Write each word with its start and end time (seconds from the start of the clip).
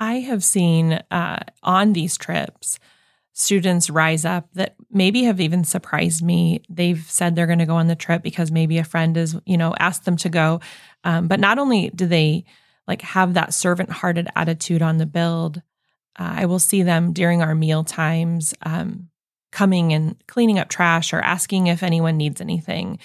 I 0.00 0.20
have 0.20 0.42
seen 0.42 0.94
uh, 1.10 1.44
on 1.62 1.92
these 1.92 2.16
trips 2.16 2.80
students 3.32 3.88
rise 3.88 4.24
up 4.24 4.48
that 4.54 4.74
maybe 4.90 5.24
have 5.24 5.40
even 5.40 5.64
surprised 5.64 6.22
me. 6.22 6.62
They've 6.68 7.02
said 7.08 7.34
they're 7.34 7.46
going 7.46 7.60
to 7.60 7.66
go 7.66 7.76
on 7.76 7.86
the 7.86 7.94
trip 7.94 8.22
because 8.22 8.50
maybe 8.50 8.78
a 8.78 8.84
friend 8.84 9.16
is, 9.16 9.36
you 9.46 9.56
know, 9.56 9.74
asked 9.78 10.04
them 10.04 10.16
to 10.18 10.28
go. 10.28 10.60
Um, 11.04 11.28
but 11.28 11.40
not 11.40 11.58
only 11.58 11.90
do 11.90 12.06
they 12.06 12.44
like 12.86 13.02
have 13.02 13.34
that 13.34 13.54
servant 13.54 13.90
hearted 13.90 14.28
attitude 14.34 14.82
on 14.82 14.98
the 14.98 15.06
build, 15.06 15.58
uh, 16.18 16.34
I 16.36 16.46
will 16.46 16.58
see 16.58 16.82
them 16.82 17.12
during 17.12 17.40
our 17.40 17.54
meal 17.54 17.84
times 17.84 18.52
um, 18.62 19.08
coming 19.52 19.92
and 19.92 20.16
cleaning 20.26 20.58
up 20.58 20.68
trash 20.68 21.12
or 21.12 21.20
asking 21.20 21.68
if 21.68 21.82
anyone 21.82 22.16
needs 22.16 22.40
anything. 22.40 22.98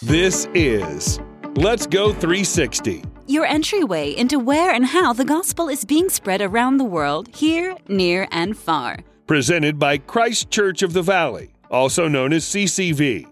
This 0.00 0.46
is 0.54 1.18
Let's 1.56 1.86
Go 1.86 2.12
360 2.12 3.04
your 3.26 3.46
entryway 3.46 4.10
into 4.10 4.38
where 4.38 4.70
and 4.70 4.84
how 4.84 5.14
the 5.14 5.24
gospel 5.24 5.68
is 5.68 5.84
being 5.84 6.10
spread 6.10 6.42
around 6.42 6.76
the 6.76 6.84
world, 6.84 7.28
here, 7.34 7.74
near, 7.88 8.28
and 8.30 8.56
far. 8.56 8.98
Presented 9.26 9.78
by 9.78 9.96
Christ 9.96 10.50
Church 10.50 10.82
of 10.82 10.92
the 10.92 11.00
Valley, 11.00 11.54
also 11.70 12.06
known 12.06 12.34
as 12.34 12.44
CCV. 12.44 13.26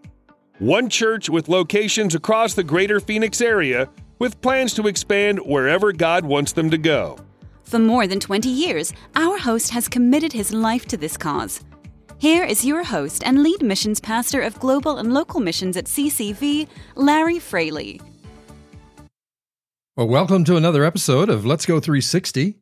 One 0.59 0.89
church 0.89 1.29
with 1.29 1.51
locations 1.51 2.15
across 2.15 2.55
the 2.55 2.65
greater 2.65 3.01
Phoenix 3.01 3.43
area 3.43 3.91
with 4.19 4.41
plans 4.41 4.73
to 4.75 4.87
expand 4.87 5.41
wherever 5.41 5.93
God 5.93 6.25
wants 6.25 6.53
them 6.53 6.71
to 6.71 6.79
go. 6.79 7.19
For 7.65 7.79
more 7.79 8.07
than 8.07 8.21
20 8.21 8.49
years, 8.49 8.95
our 9.15 9.37
host 9.37 9.71
has 9.73 9.89
committed 9.89 10.33
his 10.33 10.55
life 10.55 10.87
to 10.87 10.97
this 10.97 11.19
cause. 11.19 11.63
Here 12.19 12.45
is 12.45 12.65
your 12.65 12.85
host 12.85 13.25
and 13.27 13.43
lead 13.43 13.63
missions 13.63 14.01
pastor 14.01 14.41
of 14.41 14.59
global 14.59 14.99
and 14.99 15.13
local 15.13 15.41
missions 15.41 15.77
at 15.77 15.87
CCV, 15.87 16.69
Larrie 16.95 17.41
Fraley. 17.41 18.01
Well, 19.95 20.09
welcome 20.09 20.45
to 20.45 20.57
another 20.57 20.85
episode 20.85 21.29
of 21.29 21.45
Let's 21.45 21.67
Go 21.67 21.79
360. 21.79 22.57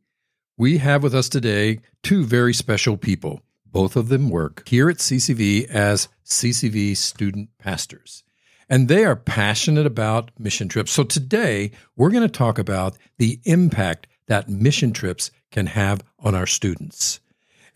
We 0.58 0.78
have 0.78 1.04
with 1.04 1.14
us 1.14 1.28
today 1.28 1.78
two 2.02 2.24
very 2.24 2.52
special 2.52 2.96
people. 2.96 3.42
Both 3.64 3.94
of 3.94 4.08
them 4.08 4.30
work 4.30 4.66
here 4.66 4.90
at 4.90 4.96
CCV 4.96 5.66
as 5.66 6.08
CCV 6.24 6.96
student 6.96 7.50
pastors, 7.56 8.24
and 8.68 8.88
they 8.88 9.04
are 9.04 9.14
passionate 9.14 9.86
about 9.86 10.32
mission 10.40 10.66
trips. 10.66 10.90
So 10.90 11.04
today, 11.04 11.70
we're 11.94 12.10
going 12.10 12.26
to 12.26 12.28
talk 12.28 12.58
about 12.58 12.98
the 13.18 13.38
impact 13.44 14.08
that 14.26 14.48
mission 14.48 14.92
trips 14.92 15.30
can 15.52 15.66
have 15.66 16.02
on 16.18 16.34
our 16.34 16.48
students. 16.48 17.20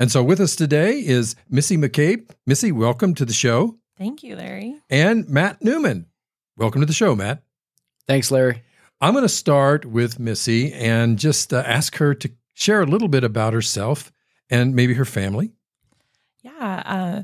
And 0.00 0.10
so 0.10 0.24
with 0.24 0.40
us 0.40 0.56
today 0.56 0.98
is 0.98 1.36
Missy 1.48 1.76
McCabe. 1.76 2.28
Missy, 2.44 2.72
welcome 2.72 3.14
to 3.14 3.24
the 3.24 3.32
show. 3.32 3.78
Thank 3.96 4.24
you, 4.24 4.34
Larrie. 4.34 4.80
And 4.90 5.28
Matt 5.28 5.62
Newman. 5.62 6.06
Welcome 6.56 6.80
to 6.80 6.88
the 6.88 6.92
show, 6.92 7.14
Matt. 7.14 7.44
Thanks, 8.08 8.30
Larrie. 8.30 8.60
I'm 9.04 9.12
going 9.12 9.20
to 9.20 9.28
start 9.28 9.84
with 9.84 10.18
Missy 10.18 10.72
and 10.72 11.18
just 11.18 11.52
uh, 11.52 11.62
ask 11.66 11.96
her 11.96 12.14
to 12.14 12.30
share 12.54 12.80
a 12.80 12.86
little 12.86 13.08
bit 13.08 13.22
about 13.22 13.52
herself 13.52 14.10
and 14.48 14.74
maybe 14.74 14.94
her 14.94 15.04
family. 15.04 15.52
Yeah, 16.40 16.82
uh, 16.86 17.22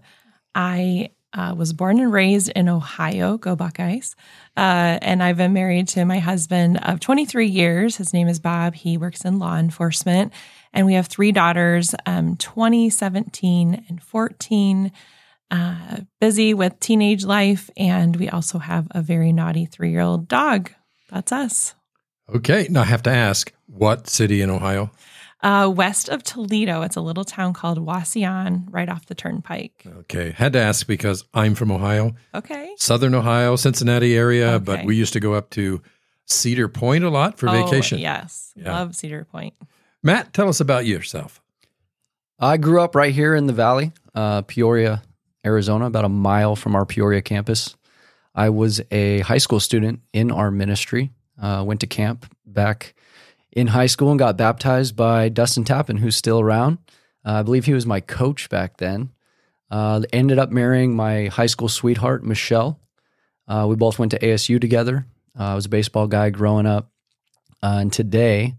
I 0.54 1.12
uh, 1.32 1.54
was 1.56 1.72
born 1.72 1.98
and 1.98 2.12
raised 2.12 2.50
in 2.50 2.68
Ohio. 2.68 3.38
Go 3.38 3.56
Buckeyes! 3.56 4.14
Uh, 4.58 4.98
and 5.00 5.22
I've 5.22 5.38
been 5.38 5.54
married 5.54 5.88
to 5.88 6.04
my 6.04 6.18
husband 6.18 6.80
of 6.82 7.00
23 7.00 7.46
years. 7.46 7.96
His 7.96 8.12
name 8.12 8.28
is 8.28 8.40
Bob. 8.40 8.74
He 8.74 8.98
works 8.98 9.24
in 9.24 9.38
law 9.38 9.56
enforcement, 9.56 10.34
and 10.74 10.84
we 10.84 10.92
have 10.92 11.06
three 11.06 11.32
daughters, 11.32 11.94
um, 12.04 12.36
20, 12.36 12.90
17, 12.90 13.86
and 13.88 14.02
14. 14.02 14.92
Uh, 15.50 15.96
busy 16.20 16.52
with 16.52 16.78
teenage 16.78 17.24
life, 17.24 17.70
and 17.74 18.16
we 18.16 18.28
also 18.28 18.58
have 18.58 18.86
a 18.90 19.00
very 19.00 19.32
naughty 19.32 19.64
three 19.64 19.92
year 19.92 20.02
old 20.02 20.28
dog 20.28 20.72
that's 21.11 21.33
us. 21.33 21.75
Okay. 22.34 22.66
Now 22.70 22.83
I 22.83 22.84
have 22.84 23.03
to 23.05 23.11
ask 23.11 23.53
what 23.66 24.08
city 24.08 24.41
in 24.42 24.50
Ohio? 24.50 24.91
Uh, 25.42 25.72
west 25.75 26.08
of 26.11 26.22
Toledo. 26.22 26.83
It's 26.83 26.97
a 26.97 27.00
little 27.00 27.25
town 27.25 27.55
called 27.55 27.78
Wauseon, 27.78 28.66
right 28.70 28.89
off 28.91 29.06
the 29.06 29.14
turnpike. 29.14 29.84
Okay. 30.00 30.33
Had 30.33 30.53
to 30.53 30.58
ask 30.61 30.86
because 30.86 31.25
I'm 31.33 31.55
from 31.55 31.70
Ohio. 31.72 32.15
Okay. 32.34 32.70
Southern 32.76 33.15
Ohio, 33.15 33.56
Cincinnati 33.56 34.16
area, 34.16 34.53
Okay. 34.53 34.65
but 34.65 34.84
we 34.84 34.97
used 34.97 35.15
to 35.15 35.20
go 35.20 35.32
up 35.32 35.49
to 35.50 35.81
Cedar 36.26 36.69
Point 36.69 37.04
a 37.04 37.09
lot 37.10 37.38
for 37.38 37.49
Oh, 37.49 37.53
vacation. 37.53 37.99
Yes. 38.00 38.53
Yeah. 38.54 38.72
Love 38.72 38.94
Cedar 38.94 39.25
Point. 39.25 39.54
Matt, 40.03 40.32
tell 40.34 40.49
us 40.49 40.60
about 40.60 40.84
yourself. 40.87 41.41
I 42.38 42.56
grew 42.59 42.81
up 42.81 42.94
right 42.94 43.12
here 43.12 43.34
in 43.34 43.47
the 43.47 43.53
valley, 43.53 43.93
uh, 44.15 44.43
Peoria, 44.43 45.03
Arizona, 45.44 45.87
about 45.87 46.04
a 46.04 46.09
mile 46.10 46.54
from 46.54 46.75
our 46.76 46.84
Peoria 46.87 47.22
campus. 47.22 47.76
I 48.34 48.50
was 48.50 48.80
a 48.91 49.20
high 49.20 49.38
school 49.38 49.60
student 49.60 50.00
in 50.12 50.30
our 50.30 50.50
ministry. 50.50 51.10
Uh, 51.41 51.64
went 51.66 51.80
to 51.80 51.86
camp 51.86 52.26
back 52.44 52.94
in 53.52 53.68
high 53.68 53.86
school 53.86 54.10
and 54.10 54.18
got 54.18 54.36
baptized 54.36 54.94
by 54.94 55.28
Dustin 55.28 55.64
Tappan, 55.64 55.96
who's 55.96 56.16
still 56.16 56.40
around. 56.40 56.78
Uh, 57.24 57.32
I 57.32 57.42
believe 57.42 57.64
he 57.64 57.74
was 57.74 57.86
my 57.86 58.00
coach 58.00 58.48
back 58.48 58.78
then. 58.78 59.10
Uh, 59.70 60.02
ended 60.12 60.38
up 60.38 60.50
marrying 60.50 60.94
my 60.94 61.26
high 61.26 61.46
school 61.46 61.69
sweetheart, 61.69 62.24
Michelle. 62.24 62.80
Uh, 63.46 63.66
we 63.69 63.76
both 63.76 63.98
went 63.98 64.12
to 64.12 64.19
ASU 64.19 64.60
together. 64.60 65.06
Uh, 65.38 65.44
I 65.44 65.54
was 65.54 65.66
a 65.66 65.70
baseball 65.70 66.06
guy 66.06 66.30
growing 66.30 66.66
up. 66.66 66.90
Uh, 67.62 67.78
and 67.80 67.92
today, 67.92 68.54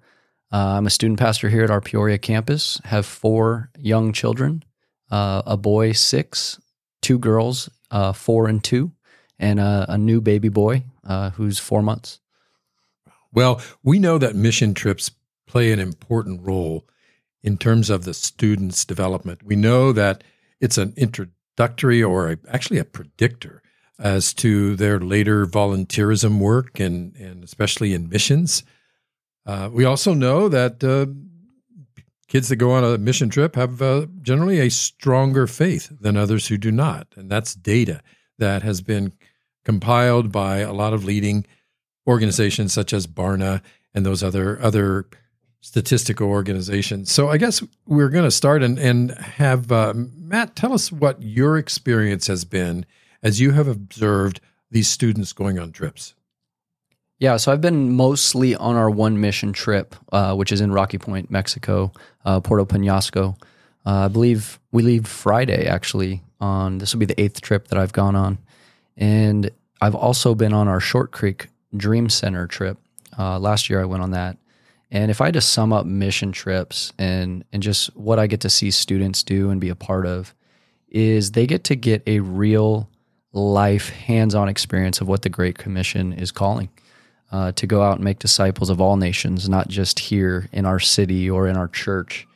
uh, 0.52 0.78
I'm 0.78 0.88
a 0.88 0.92
student 0.92 1.20
pastor 1.20 1.50
here 1.50 1.64
at 1.64 1.72
our 1.72 1.82
Peoria 1.82 2.18
campus. 2.18 2.80
Have 2.86 3.06
four 3.06 3.72
young 3.78 4.14
children: 4.14 4.64
a 5.10 5.58
boy 5.58 5.92
six, 5.94 6.60
two 7.02 7.18
girls 7.18 7.70
four 8.14 8.48
and 8.48 8.64
two, 8.64 8.92
and 9.42 9.60
a, 9.60 9.86
a 9.90 9.98
new 9.98 10.22
baby 10.22 10.48
boy 10.48 10.84
uh, 11.06 11.32
who's 11.32 11.60
four 11.60 11.82
months. 11.82 12.20
Well, 13.34 13.60
we 13.84 14.00
know 14.00 14.18
that 14.18 14.36
mission 14.36 14.74
trips 14.74 15.12
play 15.48 15.72
an 15.74 15.80
important 15.80 16.42
role 16.44 16.88
in 17.44 17.58
terms 17.58 17.90
of 17.90 18.06
the 18.06 18.14
student's 18.14 18.86
development. 18.86 19.44
We 19.44 19.56
know 19.56 19.92
that 19.94 20.24
it's 20.60 20.78
an 20.78 20.94
introductory 20.96 22.04
or 22.04 22.32
a, 22.32 22.38
actually 22.48 22.78
a 22.78 22.86
predictor 22.86 23.64
as 23.98 24.34
to 24.36 24.76
their 24.76 25.00
later 25.00 25.46
volunteerism 25.46 26.40
work 26.40 26.80
and, 26.80 27.16
and 27.16 27.44
especially 27.44 27.94
in 27.94 28.10
missions. 28.10 28.64
Uh, 29.46 29.70
we 29.72 29.86
also 29.86 30.14
know 30.14 30.50
that 30.50 30.84
uh, 30.84 31.08
kids 32.28 32.50
that 32.50 32.58
go 32.58 32.72
on 32.72 32.84
a 32.84 32.98
mission 32.98 33.30
trip 33.30 33.56
have 33.56 33.82
uh, 33.82 34.06
generally 34.22 34.60
a 34.60 34.70
stronger 34.70 35.48
faith 35.48 35.92
than 36.00 36.16
others 36.16 36.48
who 36.48 36.58
do 36.58 36.72
not. 36.72 37.08
And 37.16 37.30
that's 37.30 37.56
data 37.56 38.02
that 38.38 38.64
has 38.64 38.82
been 38.82 39.14
compiled 39.64 40.32
by 40.32 40.60
a 40.60 40.74
lot 40.74 40.94
of 40.94 41.04
leading 41.04 41.46
organizations 42.08 42.74
such 42.74 42.94
as 42.94 43.08
Barna 43.08 43.62
and 43.94 44.06
those 44.06 44.24
other 44.24 44.62
other 44.62 45.08
statistical 45.62 46.28
organizations. 46.28 47.12
So 47.12 47.30
I 47.30 47.38
guess 47.38 47.62
we're 47.86 48.10
going 48.10 48.26
to 48.26 48.32
start 48.32 48.64
and, 48.64 48.80
and 48.80 49.12
have 49.12 49.72
uh, 49.72 49.94
Matt 49.96 50.56
tell 50.56 50.74
us 50.74 50.92
what 50.92 51.22
your 51.22 51.58
experience 51.58 52.28
has 52.28 52.46
been 52.46 52.86
as 53.22 53.40
you 53.40 53.52
have 53.52 53.68
observed 53.68 54.42
these 54.72 54.88
students 54.88 55.34
going 55.34 55.60
on 55.60 55.72
trips. 55.72 56.16
Yeah, 57.20 57.38
so 57.38 57.52
I've 57.52 57.62
been 57.62 57.94
mostly 57.94 58.56
on 58.56 58.76
our 58.76 58.90
one 58.90 59.22
mission 59.22 59.54
trip, 59.54 59.96
uh, 60.12 60.34
which 60.34 60.52
is 60.52 60.60
in 60.60 60.72
Rocky 60.72 60.98
Point, 60.98 61.30
Mexico, 61.30 61.92
uh, 62.26 62.40
Puerto 62.40 62.66
Penasco. 62.66 63.38
Uh, 63.86 64.06
I 64.06 64.08
believe 64.08 64.60
we 64.72 64.82
leave 64.82 65.08
Friday 65.08 65.68
actually. 65.68 66.24
On 66.40 66.80
this 66.80 66.92
will 66.92 67.00
be 67.00 67.06
the 67.06 67.22
eighth 67.22 67.42
trip 67.42 67.68
that 67.68 67.78
I've 67.78 67.94
gone 67.94 68.16
on, 68.16 68.40
and 69.02 69.50
I've 69.82 69.96
also 69.96 70.36
been 70.36 70.54
on 70.54 70.68
our 70.68 70.80
Short 70.80 71.12
Creek 71.12 71.48
Dream 71.76 72.08
Center 72.08 72.46
trip. 72.46 72.78
Uh, 73.18 73.40
last 73.40 73.70
year 73.70 73.82
I 73.82 73.86
went 73.86 74.04
on 74.04 74.12
that, 74.12 74.38
and 74.92 75.10
if 75.10 75.20
I 75.20 75.26
had 75.26 75.34
to 75.34 75.42
sum 75.42 75.74
up 75.74 75.86
mission 75.86 76.32
trips 76.32 76.94
and 76.98 77.44
and 77.52 77.62
just 77.62 77.94
what 77.98 78.20
I 78.20 78.28
get 78.28 78.42
to 78.42 78.50
see 78.50 78.72
students 78.72 79.24
do 79.24 79.50
and 79.50 79.60
be 79.60 79.70
a 79.70 79.76
part 79.76 80.06
of, 80.06 80.34
is 80.88 81.32
they 81.32 81.48
get 81.48 81.64
to 81.66 81.76
get 81.76 82.04
a 82.06 82.20
real 82.20 82.88
life 83.34 83.90
hands-on 83.90 84.48
experience 84.48 85.02
of 85.02 85.08
what 85.08 85.24
the 85.24 85.30
Great 85.30 85.58
Commission 85.58 86.14
is 86.14 86.32
calling 86.32 86.70
uh, 87.32 87.52
to 87.54 87.66
go 87.66 87.82
out 87.82 87.96
and 87.96 88.04
make 88.04 88.20
disciples 88.20 88.70
of 88.70 88.80
all 88.80 88.98
nations, 88.98 89.50
not 89.50 89.68
just 89.68 90.00
here 90.00 90.48
in 90.52 90.66
our 90.66 90.80
city 90.80 91.30
or 91.30 91.48
in 91.48 91.58
our 91.58 91.70
church, 91.70 92.28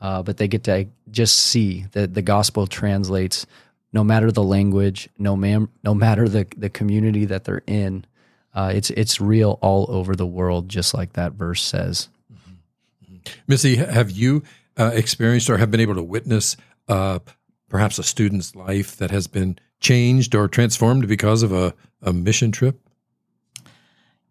uh, 0.00 0.22
but 0.22 0.38
they 0.38 0.48
get 0.48 0.64
to 0.64 0.86
just 1.10 1.36
see 1.36 1.86
that 1.92 2.14
the 2.14 2.22
gospel 2.22 2.66
translates 2.66 3.46
no 3.94 4.02
matter 4.02 4.32
the 4.32 4.42
language, 4.42 5.08
no, 5.18 5.36
man, 5.36 5.68
no 5.84 5.94
matter 5.94 6.28
the, 6.28 6.46
the 6.56 6.68
community 6.68 7.24
that 7.26 7.44
they're 7.44 7.62
in. 7.68 8.04
Uh, 8.52 8.72
it's 8.74 8.90
it's 8.90 9.20
real 9.20 9.58
all 9.62 9.86
over 9.88 10.14
the 10.14 10.26
world, 10.26 10.68
just 10.68 10.94
like 10.94 11.14
that 11.14 11.32
verse 11.32 11.62
says. 11.62 12.08
Missy, 13.46 13.76
have 13.76 14.10
you 14.10 14.42
uh, 14.76 14.90
experienced 14.92 15.48
or 15.48 15.56
have 15.58 15.70
been 15.70 15.80
able 15.80 15.94
to 15.94 16.02
witness 16.02 16.56
uh, 16.88 17.20
perhaps 17.68 17.98
a 17.98 18.02
student's 18.02 18.54
life 18.54 18.96
that 18.96 19.10
has 19.10 19.26
been 19.26 19.58
changed 19.80 20.34
or 20.34 20.46
transformed 20.46 21.08
because 21.08 21.42
of 21.42 21.52
a, 21.52 21.74
a 22.02 22.12
mission 22.12 22.52
trip? 22.52 22.78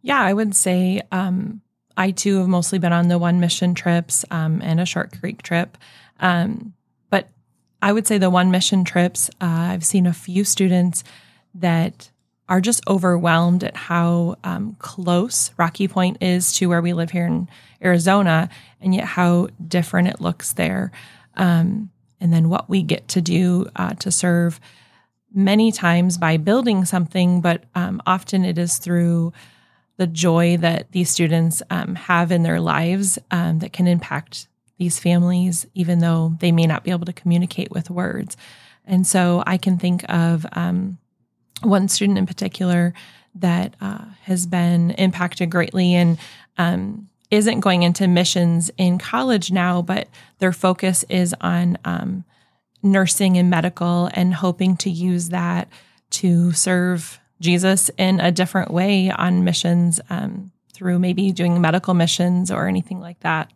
Yeah, 0.02 0.22
I 0.22 0.34
would 0.34 0.56
say 0.56 1.02
um, 1.12 1.62
I 1.98 2.12
too 2.12 2.40
have 2.40 2.48
mostly 2.48 2.80
been 2.80 2.94
on 2.94 3.08
the 3.08 3.18
one 3.18 3.40
mission 3.40 3.76
trips 3.76 4.26
um, 4.30 4.62
and 4.62 4.80
a 4.80 4.86
short 4.86 5.20
creek 5.20 5.42
trip. 5.42 5.78
Um, 6.20 6.74
but 6.83 6.83
I 7.84 7.92
would 7.92 8.08
say 8.08 8.18
the 8.18 8.30
one 8.30 8.50
mission 8.50 8.86
trips, 8.86 9.30
uh, 9.42 9.72
I've 9.74 9.86
seen 9.86 10.08
a 10.08 10.14
few 10.14 10.46
students 10.46 11.04
that 11.54 12.10
are 12.48 12.62
just 12.62 12.82
overwhelmed 12.88 13.62
at 13.62 13.76
how 13.76 14.38
um, 14.46 14.78
close 14.80 15.52
Rocky 15.58 15.90
Point 15.90 16.16
is 16.22 16.54
to 16.54 16.68
where 16.68 16.82
we 16.82 16.94
live 16.94 17.12
here 17.12 17.26
in 17.26 17.50
Arizona, 17.84 18.48
and 18.80 18.96
yet 18.96 19.04
how 19.04 19.50
different 19.68 20.08
it 20.08 20.22
looks 20.22 20.54
there. 20.54 20.94
Um, 21.36 21.90
and 22.22 22.32
then 22.32 22.48
what 22.48 22.70
we 22.70 22.84
get 22.84 23.10
to 23.10 23.22
do 23.22 23.68
uh, 23.76 23.96
to 23.96 24.12
serve 24.12 24.62
many 25.34 25.70
times 25.74 26.18
by 26.18 26.38
building 26.38 26.86
something, 26.86 27.42
but 27.42 27.66
um, 27.76 28.02
often 28.08 28.46
it 28.46 28.58
is 28.58 28.78
through 28.78 29.34
the 29.98 30.08
joy 30.08 30.56
that 30.56 30.90
these 30.94 31.10
students 31.10 31.62
um, 31.70 31.96
have 31.96 32.32
in 32.32 32.44
their 32.44 32.62
lives 32.62 33.20
um, 33.30 33.60
that 33.60 33.74
can 33.74 33.88
impact 33.88 34.48
these 34.78 35.00
families, 35.00 35.66
even 35.74 36.00
though 36.00 36.36
they 36.40 36.52
may 36.52 36.66
not 36.66 36.84
be 36.84 36.92
able 36.92 37.06
to 37.06 37.14
communicate 37.14 37.72
with 37.72 37.90
words. 37.90 38.36
And 38.86 39.06
so 39.08 39.44
I 39.46 39.58
can 39.58 39.78
think 39.78 40.04
of 40.10 40.46
um, 40.54 40.98
one 41.62 41.88
student 41.88 42.18
in 42.18 42.26
particular 42.26 42.94
that 43.36 43.76
uh, 43.82 44.06
has 44.24 44.46
been 44.46 44.92
impacted 44.92 45.50
greatly 45.50 45.94
and 45.96 46.18
um, 46.58 47.10
isn't 47.32 47.62
going 47.62 47.84
into 47.84 48.08
missions 48.08 48.70
in 48.78 48.98
college 48.98 49.52
now, 49.52 49.82
but 49.82 50.08
their 50.40 50.54
focus 50.54 51.04
is 51.10 51.34
on 51.42 51.78
um, 51.86 52.24
nursing 52.84 53.38
and 53.38 53.50
medical 53.50 54.10
and 54.14 54.36
hoping 54.36 54.78
to 54.78 54.90
use 54.90 55.30
that 55.30 55.68
to 56.12 56.52
serve 56.52 57.20
Jesus 57.42 57.90
in 57.98 58.20
a 58.20 58.32
different 58.32 58.72
way 58.72 59.10
on 59.10 59.44
missions 59.44 60.00
um, 60.10 60.52
through 60.74 61.00
maybe 61.00 61.32
doing 61.32 61.60
medical 61.60 61.94
missions 61.94 62.52
or 62.52 62.68
anything 62.68 63.00
like 63.00 63.20
that. 63.22 63.52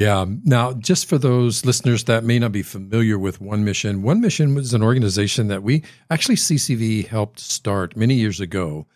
Yeah. 0.00 0.24
Now, 0.44 0.72
just 0.72 1.04
for 1.04 1.18
those 1.18 1.66
listeners 1.66 2.04
that 2.04 2.24
may 2.24 2.38
not 2.38 2.52
be 2.52 2.62
familiar 2.62 3.18
with 3.18 3.38
One 3.38 3.66
Mission, 3.66 4.00
One 4.00 4.22
Mission 4.22 4.54
was 4.54 4.72
an 4.72 4.82
organization 4.82 5.48
that 5.48 5.62
we 5.62 5.84
actually 6.08 6.36
CCV 6.36 7.06
helped 7.06 7.38
start 7.38 7.98
many 7.98 8.14
years 8.14 8.40
ago. 8.40 8.86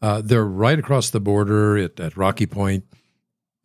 Uh, 0.00 0.22
they're 0.24 0.46
right 0.46 0.78
across 0.78 1.10
the 1.10 1.20
border 1.20 1.76
at, 1.76 2.00
at 2.00 2.16
Rocky 2.16 2.46
Point, 2.46 2.84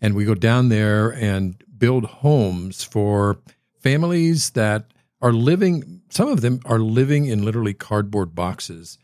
and 0.01 0.15
we 0.15 0.25
go 0.25 0.35
down 0.35 0.67
there 0.67 1.13
and 1.13 1.63
build 1.77 2.03
homes 2.03 2.83
for 2.83 3.39
families 3.79 4.49
that 4.49 4.91
are 5.21 5.31
living. 5.31 6.01
Some 6.09 6.27
of 6.27 6.41
them 6.41 6.59
are 6.65 6.79
living 6.79 7.25
in 7.25 7.45
literally 7.45 7.73
cardboard 7.73 8.35
boxes, 8.35 8.97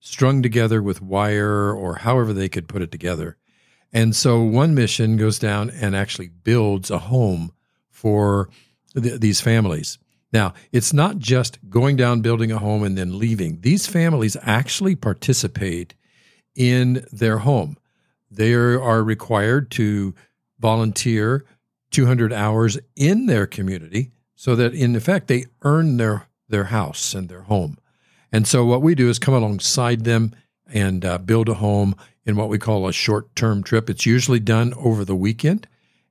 strung 0.00 0.42
together 0.42 0.82
with 0.82 1.00
wire 1.00 1.72
or 1.72 1.94
however 1.94 2.34
they 2.34 2.50
could 2.50 2.68
put 2.68 2.82
it 2.82 2.92
together. 2.92 3.38
And 3.96 4.14
so 4.14 4.42
one 4.42 4.74
mission 4.74 5.16
goes 5.16 5.38
down 5.38 5.70
and 5.70 5.96
actually 5.96 6.28
builds 6.28 6.90
a 6.90 6.98
home 6.98 7.50
for 7.88 8.50
th- 8.94 9.20
these 9.20 9.40
families. 9.40 9.96
Now, 10.34 10.52
it's 10.70 10.92
not 10.92 11.16
just 11.16 11.58
going 11.70 11.96
down, 11.96 12.20
building 12.20 12.52
a 12.52 12.58
home, 12.58 12.82
and 12.82 12.98
then 12.98 13.18
leaving. 13.18 13.62
These 13.62 13.86
families 13.86 14.36
actually 14.42 14.96
participate 14.96 15.94
in 16.54 17.06
their 17.10 17.38
home. 17.38 17.78
They 18.30 18.52
are 18.52 19.02
required 19.02 19.70
to 19.72 20.14
volunteer 20.58 21.46
200 21.90 22.34
hours 22.34 22.76
in 22.96 23.24
their 23.24 23.46
community 23.46 24.10
so 24.34 24.54
that, 24.56 24.74
in 24.74 24.94
effect, 24.94 25.26
they 25.28 25.46
earn 25.62 25.96
their, 25.96 26.26
their 26.50 26.64
house 26.64 27.14
and 27.14 27.30
their 27.30 27.44
home. 27.44 27.78
And 28.30 28.46
so, 28.46 28.62
what 28.66 28.82
we 28.82 28.94
do 28.94 29.08
is 29.08 29.18
come 29.18 29.32
alongside 29.32 30.04
them 30.04 30.34
and 30.66 31.02
uh, 31.02 31.16
build 31.16 31.48
a 31.48 31.54
home 31.54 31.94
in 32.26 32.36
what 32.36 32.48
we 32.48 32.58
call 32.58 32.86
a 32.86 32.92
short 32.92 33.34
term 33.36 33.62
trip. 33.62 33.88
It's 33.88 34.04
usually 34.04 34.40
done 34.40 34.74
over 34.76 35.04
the 35.04 35.16
weekend. 35.16 35.66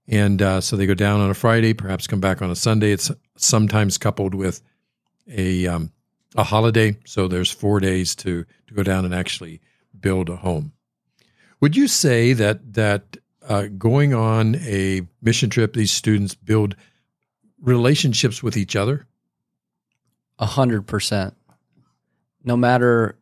And 0.08 0.42
uh, 0.42 0.62
so 0.62 0.76
they 0.76 0.86
go 0.86 0.94
down 0.94 1.20
on 1.20 1.30
a 1.30 1.36
Friday, 1.36 1.74
perhaps 1.74 2.08
come 2.08 2.22
back 2.22 2.42
on 2.42 2.50
a 2.50 2.56
Sunday. 2.56 2.92
It's 2.92 3.12
sometimes 3.38 3.98
coupled 3.98 4.34
with 4.34 4.62
a, 5.28 5.68
um, 5.68 5.92
a 6.36 6.44
holiday. 6.44 6.98
So 7.06 7.28
there's 7.28 7.52
four 7.52 7.80
days 7.80 8.16
to, 8.18 8.46
to 8.68 8.74
go 8.74 8.84
down 8.84 9.04
and 9.04 9.14
actually 9.14 9.62
build 10.00 10.30
a 10.30 10.38
home. 10.38 10.72
Would 11.60 11.76
you 11.76 11.88
say 11.88 12.34
that, 12.34 12.74
that 12.74 13.18
uh, 13.48 13.68
going 13.78 14.14
on 14.14 14.56
a 14.58 15.02
mission 15.22 15.50
trip, 15.50 15.74
these 15.74 15.92
students 15.92 16.36
build 16.36 16.76
relationships 17.62 18.44
with 18.44 18.56
each 18.56 18.76
other? 18.76 19.08
A 20.38 20.46
hundred 20.46 20.86
percent. 20.86 21.36
No 22.44 22.56
matter 22.56 23.18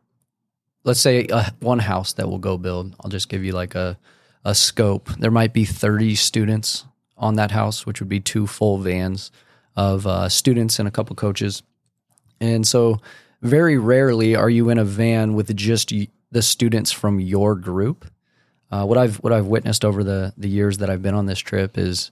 let's 0.84 1.00
say 1.00 1.26
uh, 1.26 1.50
one 1.60 1.80
house 1.80 2.12
that 2.14 2.28
we'll 2.28 2.38
go 2.38 2.56
build. 2.56 2.94
I'll 3.00 3.10
just 3.10 3.28
give 3.28 3.44
you 3.44 3.52
like 3.52 3.74
a 3.74 3.98
a 4.44 4.54
scope. 4.54 5.08
There 5.18 5.30
might 5.30 5.52
be 5.52 5.64
30 5.64 6.14
students 6.14 6.84
on 7.16 7.36
that 7.36 7.50
house, 7.50 7.86
which 7.86 8.00
would 8.00 8.08
be 8.08 8.20
two 8.20 8.46
full 8.46 8.78
vans 8.78 9.30
of 9.74 10.06
uh, 10.06 10.28
students 10.28 10.78
and 10.78 10.86
a 10.86 10.90
couple 10.90 11.16
coaches. 11.16 11.62
And 12.40 12.66
so, 12.66 13.00
very 13.40 13.78
rarely 13.78 14.34
are 14.36 14.50
you 14.50 14.68
in 14.68 14.78
a 14.78 14.84
van 14.84 15.34
with 15.34 15.54
just 15.56 15.92
the 16.30 16.42
students 16.42 16.92
from 16.92 17.20
your 17.20 17.54
group. 17.54 18.04
Uh, 18.70 18.84
what 18.84 18.98
I've 18.98 19.16
what 19.16 19.32
I've 19.32 19.46
witnessed 19.46 19.84
over 19.84 20.02
the 20.02 20.34
the 20.36 20.48
years 20.48 20.78
that 20.78 20.90
I've 20.90 21.02
been 21.02 21.14
on 21.14 21.26
this 21.26 21.38
trip 21.38 21.78
is 21.78 22.10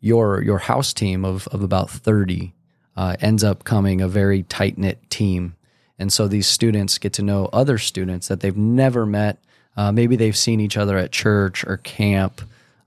your 0.00 0.42
your 0.42 0.58
house 0.58 0.92
team 0.92 1.24
of 1.24 1.46
of 1.48 1.62
about 1.62 1.90
30 1.90 2.54
uh, 2.96 3.16
ends 3.20 3.44
up 3.44 3.64
coming 3.64 4.00
a 4.00 4.08
very 4.08 4.42
tight 4.44 4.78
knit 4.78 5.10
team 5.10 5.54
and 5.98 6.12
so 6.12 6.28
these 6.28 6.46
students 6.46 6.98
get 6.98 7.12
to 7.14 7.22
know 7.22 7.48
other 7.52 7.78
students 7.78 8.28
that 8.28 8.40
they've 8.40 8.56
never 8.56 9.04
met. 9.04 9.38
Uh, 9.76 9.92
maybe 9.92 10.16
they've 10.16 10.36
seen 10.36 10.60
each 10.60 10.76
other 10.76 10.96
at 10.96 11.12
church 11.12 11.64
or 11.64 11.78
camp, 11.78 12.40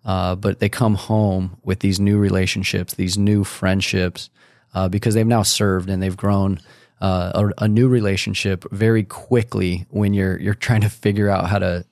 uh, 0.05 0.35
but 0.35 0.59
they 0.59 0.69
come 0.69 0.95
home 0.95 1.57
with 1.63 1.79
these 1.79 1.99
new 1.99 2.17
relationships, 2.17 2.93
these 2.93 3.17
new 3.17 3.43
friendships, 3.43 4.29
uh, 4.73 4.87
because 4.87 5.13
they've 5.13 5.27
now 5.27 5.43
served 5.43 5.89
and 5.89 6.01
they've 6.01 6.17
grown 6.17 6.59
uh, 7.01 7.49
a, 7.59 7.63
a, 7.65 7.67
new 7.67 7.87
relationship 7.87 8.63
very 8.71 9.03
quickly 9.03 9.87
when 9.89 10.13
you're 10.13 10.39
you're 10.39 10.53
trying 10.53 10.81
to 10.81 10.89
figure 10.89 11.29
out 11.29 11.49
how 11.49 11.57
to 11.57 11.83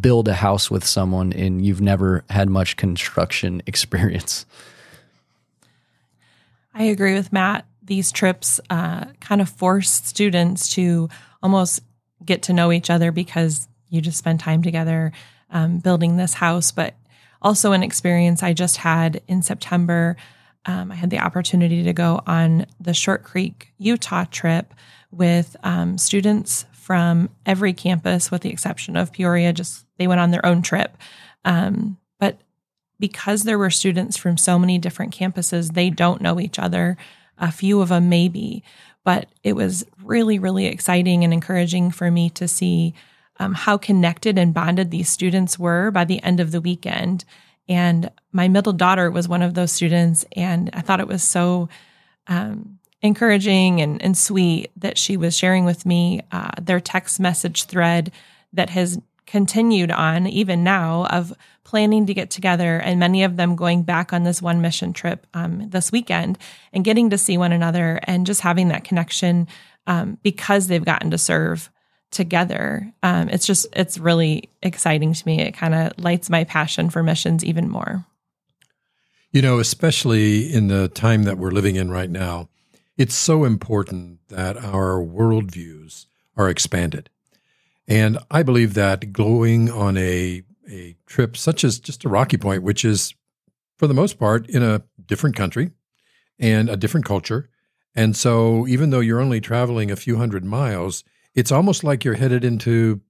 build 0.00 0.26
a 0.26 0.34
house 0.34 0.68
with 0.68 0.84
someone 0.84 1.32
and 1.32 1.64
you've 1.64 1.80
never 1.80 2.24
had 2.28 2.50
much 2.50 2.76
construction 2.76 3.62
experience. 3.66 4.44
I 6.74 6.84
agree 6.84 7.14
with 7.14 7.32
Matt 7.32 7.66
these 7.88 8.12
trips 8.12 8.60
uh, 8.70 9.06
kind 9.20 9.40
of 9.40 9.48
force 9.48 9.90
students 9.90 10.68
to 10.74 11.08
almost 11.42 11.82
get 12.24 12.42
to 12.42 12.52
know 12.52 12.70
each 12.70 12.90
other 12.90 13.10
because 13.10 13.66
you 13.88 14.00
just 14.00 14.18
spend 14.18 14.38
time 14.38 14.62
together 14.62 15.12
um, 15.50 15.78
building 15.78 16.16
this 16.16 16.34
house. 16.34 16.70
But 16.70 16.94
also, 17.42 17.72
an 17.72 17.82
experience 17.82 18.42
I 18.42 18.52
just 18.52 18.76
had 18.78 19.22
in 19.26 19.42
September, 19.42 20.16
um, 20.66 20.92
I 20.92 20.94
had 20.94 21.10
the 21.10 21.18
opportunity 21.18 21.82
to 21.84 21.92
go 21.92 22.22
on 22.26 22.66
the 22.80 22.94
Short 22.94 23.24
Creek, 23.24 23.72
Utah 23.78 24.24
trip 24.30 24.74
with 25.10 25.56
um, 25.62 25.98
students 25.98 26.66
from 26.72 27.30
every 27.46 27.72
campus, 27.72 28.30
with 28.30 28.42
the 28.42 28.50
exception 28.50 28.96
of 28.96 29.12
Peoria. 29.12 29.52
Just 29.52 29.86
they 29.98 30.06
went 30.06 30.20
on 30.20 30.30
their 30.30 30.44
own 30.44 30.62
trip. 30.62 30.96
Um, 31.44 31.96
but 32.18 32.38
because 33.00 33.44
there 33.44 33.58
were 33.58 33.70
students 33.70 34.16
from 34.16 34.36
so 34.36 34.58
many 34.58 34.78
different 34.78 35.16
campuses, 35.16 35.72
they 35.72 35.88
don't 35.88 36.20
know 36.20 36.38
each 36.38 36.58
other 36.58 36.96
a 37.38 37.52
few 37.52 37.80
of 37.80 37.88
them 37.88 38.08
maybe. 38.08 38.62
But 39.04 39.28
it 39.42 39.54
was 39.54 39.84
really, 40.02 40.38
really 40.38 40.66
exciting 40.66 41.24
and 41.24 41.32
encouraging 41.32 41.90
for 41.90 42.10
me 42.10 42.30
to 42.30 42.46
see 42.46 42.94
um, 43.38 43.54
how 43.54 43.78
connected 43.78 44.38
and 44.38 44.52
bonded 44.52 44.90
these 44.90 45.08
students 45.08 45.58
were 45.58 45.90
by 45.90 46.04
the 46.04 46.22
end 46.22 46.40
of 46.40 46.50
the 46.50 46.60
weekend. 46.60 47.24
And 47.68 48.10
my 48.32 48.48
middle 48.48 48.72
daughter 48.72 49.10
was 49.10 49.28
one 49.28 49.42
of 49.42 49.54
those 49.54 49.72
students, 49.72 50.24
and 50.34 50.70
I 50.72 50.80
thought 50.80 51.00
it 51.00 51.08
was 51.08 51.22
so 51.22 51.68
um, 52.26 52.78
encouraging 53.02 53.80
and, 53.80 54.02
and, 54.02 54.16
sweet 54.16 54.70
that 54.76 54.98
she 54.98 55.16
was 55.16 55.36
sharing 55.36 55.64
with 55.64 55.86
me 55.86 56.20
uh, 56.32 56.50
their 56.60 56.80
text 56.80 57.20
message 57.20 57.64
thread 57.64 58.10
that 58.52 58.70
has 58.70 59.00
continued 59.28 59.90
on 59.90 60.26
even 60.26 60.64
now 60.64 61.04
of 61.06 61.34
planning 61.62 62.06
to 62.06 62.14
get 62.14 62.30
together 62.30 62.78
and 62.78 62.98
many 62.98 63.22
of 63.22 63.36
them 63.36 63.54
going 63.54 63.82
back 63.82 64.10
on 64.10 64.22
this 64.22 64.40
one 64.40 64.62
mission 64.62 64.94
trip 64.94 65.26
um, 65.34 65.68
this 65.68 65.92
weekend 65.92 66.38
and 66.72 66.82
getting 66.82 67.10
to 67.10 67.18
see 67.18 67.36
one 67.36 67.52
another 67.52 68.00
and 68.04 68.26
just 68.26 68.40
having 68.40 68.68
that 68.68 68.84
connection 68.84 69.46
um, 69.86 70.16
because 70.22 70.66
they've 70.66 70.84
gotten 70.84 71.10
to 71.10 71.18
serve 71.18 71.70
together. 72.10 72.90
Um, 73.02 73.28
it's 73.28 73.46
just 73.46 73.66
it's 73.74 73.98
really 73.98 74.48
exciting 74.62 75.12
to 75.12 75.26
me. 75.26 75.42
It 75.42 75.52
kind 75.52 75.74
of 75.74 75.92
lights 75.98 76.30
my 76.30 76.44
passion 76.44 76.88
for 76.88 77.02
missions 77.02 77.44
even 77.44 77.68
more. 77.68 78.06
You 79.30 79.42
know 79.42 79.58
especially 79.58 80.50
in 80.50 80.68
the 80.68 80.88
time 80.88 81.24
that 81.24 81.36
we're 81.36 81.50
living 81.50 81.76
in 81.76 81.90
right 81.90 82.08
now 82.08 82.48
it's 82.96 83.14
so 83.14 83.44
important 83.44 84.20
that 84.28 84.56
our 84.56 85.04
worldviews 85.04 86.06
are 86.34 86.48
expanded 86.48 87.10
and 87.88 88.18
I 88.30 88.42
believe 88.42 88.74
that 88.74 89.12
going 89.12 89.70
on 89.70 89.96
a, 89.96 90.42
a 90.70 90.96
trip 91.06 91.36
such 91.36 91.64
as 91.64 91.80
just 91.80 92.04
a 92.04 92.08
Rocky 92.08 92.36
Point, 92.36 92.62
which 92.62 92.84
is 92.84 93.14
for 93.78 93.86
the 93.86 93.94
most 93.94 94.18
part 94.18 94.48
in 94.48 94.62
a 94.62 94.82
different 95.06 95.34
country 95.34 95.70
and 96.38 96.68
a 96.68 96.76
different 96.76 97.06
culture. 97.06 97.48
And 97.94 98.14
so 98.14 98.68
even 98.68 98.90
though 98.90 99.00
you're 99.00 99.20
only 99.20 99.40
traveling 99.40 99.90
a 99.90 99.96
few 99.96 100.18
hundred 100.18 100.44
miles, 100.44 101.02
it's 101.34 101.50
almost 101.50 101.82
like 101.82 102.04
you're 102.04 102.14
headed 102.14 102.44
into 102.44 103.00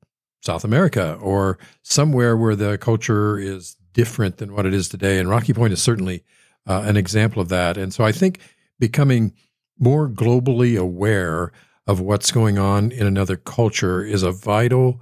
South 0.42 0.64
America 0.64 1.18
or 1.20 1.58
somewhere 1.82 2.36
where 2.36 2.54
the 2.54 2.78
culture 2.78 3.36
is 3.36 3.76
different 3.92 4.36
than 4.36 4.54
what 4.54 4.64
it 4.64 4.72
is 4.72 4.88
today. 4.88 5.18
And 5.18 5.28
Rocky 5.28 5.52
Point 5.52 5.72
is 5.72 5.82
certainly 5.82 6.22
uh, 6.66 6.82
an 6.86 6.96
example 6.96 7.42
of 7.42 7.48
that. 7.48 7.76
And 7.76 7.92
so 7.92 8.04
I 8.04 8.12
think 8.12 8.38
becoming 8.78 9.32
more 9.78 10.08
globally 10.08 10.78
aware 10.78 11.52
of 11.88 12.00
what's 12.00 12.30
going 12.30 12.58
on 12.58 12.92
in 12.92 13.06
another 13.06 13.36
culture 13.36 14.04
is 14.04 14.22
a 14.22 14.30
vital. 14.30 15.00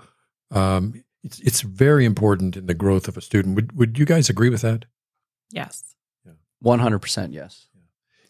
Um, 0.50 1.04
it's, 1.24 1.40
it's 1.40 1.60
very 1.60 2.04
important 2.04 2.56
in 2.56 2.66
the 2.66 2.74
growth 2.74 3.08
of 3.08 3.16
a 3.16 3.20
student. 3.20 3.56
Would 3.56 3.76
would 3.76 3.98
you 3.98 4.06
guys 4.06 4.30
agree 4.30 4.48
with 4.48 4.62
that? 4.62 4.86
Yes. 5.50 5.96
One 6.60 6.78
hundred 6.78 7.00
percent, 7.00 7.32
yes. 7.32 7.66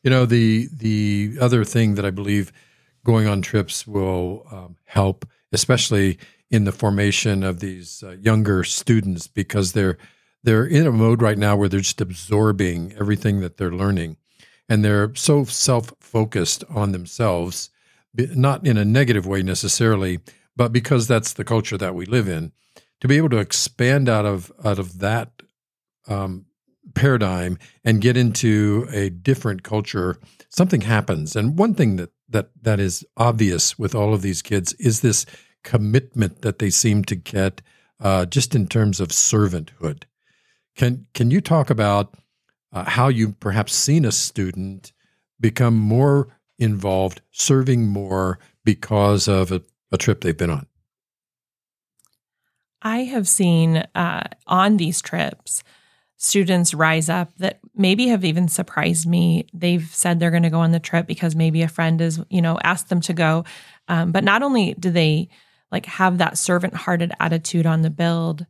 You 0.03 0.11
know 0.11 0.27
the 0.27 0.69
the 0.73 1.37
other 1.41 1.65
thing 1.65 1.95
that 1.95 2.05
I 2.05 2.11
believe 2.11 2.53
going 3.05 3.29
on 3.29 3.43
trips 3.43 3.87
will 3.87 4.47
um, 4.51 4.77
help, 4.85 5.29
especially 5.53 6.19
in 6.51 6.65
the 6.65 6.73
formation 6.73 7.45
of 7.45 7.61
these 7.61 8.03
uh, 8.03 8.17
younger 8.21 8.65
students, 8.65 9.29
because 9.29 9.73
they're 9.73 9.99
they're 10.43 10.67
in 10.67 10.87
a 10.87 10.93
mode 10.93 11.23
right 11.23 11.39
now 11.39 11.57
where 11.57 11.69
they're 11.69 11.81
just 11.81 12.01
absorbing 12.01 12.95
everything 12.99 13.41
that 13.41 13.57
they're 13.57 13.73
learning, 13.73 14.17
and 14.69 14.85
they're 14.85 15.15
so 15.15 15.45
self 15.45 15.93
focused 16.01 16.65
on 16.69 16.93
themselves, 16.93 17.71
not 18.17 18.67
in 18.67 18.77
a 18.77 18.85
negative 18.85 19.27
way 19.27 19.43
necessarily, 19.43 20.21
but 20.57 20.73
because 20.73 21.07
that's 21.07 21.33
the 21.33 21.45
culture 21.45 21.79
that 21.79 21.95
we 21.95 22.07
live 22.07 22.29
in. 22.29 22.53
To 23.01 23.09
be 23.09 23.17
able 23.17 23.29
to 23.31 23.39
expand 23.39 24.09
out 24.09 24.25
of 24.25 24.51
out 24.65 24.79
of 24.79 25.01
that 25.01 25.43
um, 26.09 26.47
paradigm 26.95 27.59
and 27.85 28.01
get 28.01 28.17
into 28.17 28.89
a 28.91 29.11
different 29.11 29.63
culture, 29.63 30.19
something 30.49 30.81
happens. 30.81 31.37
And 31.37 31.59
one 31.59 31.75
thing 31.75 31.97
that 31.97 32.11
that 32.29 32.51
that 32.63 32.81
is 32.81 33.05
obvious 33.17 33.79
with 33.79 33.95
all 33.95 34.15
of 34.15 34.23
these 34.23 34.43
kids 34.43 34.73
is 34.75 35.01
this 35.01 35.27
commitment 35.63 36.43
that 36.43 36.59
they 36.59 36.71
seem 36.71 37.05
to 37.05 37.17
get, 37.17 37.61
uh, 38.01 38.25
just 38.25 38.55
in 38.55 38.67
terms 38.67 39.01
of 39.01 39.09
servanthood. 39.09 40.05
Can 40.75 41.07
can 41.13 41.31
you 41.31 41.41
talk 41.41 41.71
about 41.71 42.17
uh, 42.73 42.85
how 42.85 43.09
you 43.09 43.33
perhaps 43.33 43.75
seen 43.75 44.05
a 44.05 44.13
student 44.13 44.93
become 45.39 45.77
more 45.77 46.36
involved, 46.59 47.21
serving 47.31 47.87
more 47.87 48.39
because 48.65 49.29
of 49.29 49.53
a, 49.53 49.63
a 49.93 49.99
trip 49.99 50.21
they've 50.21 50.37
been 50.37 50.51
on? 50.51 50.67
I 52.83 53.05
have 53.05 53.27
seen 53.27 53.79
uh, 53.95 54.29
on 54.47 54.77
these 54.77 55.01
trips 55.01 55.63
students 56.17 56.73
rise 56.73 57.09
up 57.09 57.37
that 57.39 57.61
maybe 57.75 58.09
have 58.09 58.25
even 58.25 58.49
surprised 58.49 59.07
me. 59.07 59.47
They've 59.53 59.87
said 59.93 60.19
they're 60.19 60.31
going 60.31 60.43
to 60.45 60.51
go 60.51 60.61
on 60.61 60.73
the 60.73 60.81
trip 60.81 61.07
because 61.07 61.37
maybe 61.37 61.63
a 61.63 61.69
friend 61.69 62.01
is, 62.01 62.21
you 62.31 62.41
know, 62.41 62.59
asked 62.63 62.89
them 62.89 63.01
to 63.03 63.13
go. 63.13 63.45
Um, 63.89 64.13
but 64.13 64.25
not 64.25 64.43
only 64.43 64.75
do 64.75 64.91
they 64.91 65.29
like 65.71 65.87
have 65.87 66.19
that 66.19 66.39
servant 66.39 66.75
hearted 66.75 67.13
attitude 67.21 67.67
on 67.67 67.83
the 67.83 67.91
build, 67.91 68.47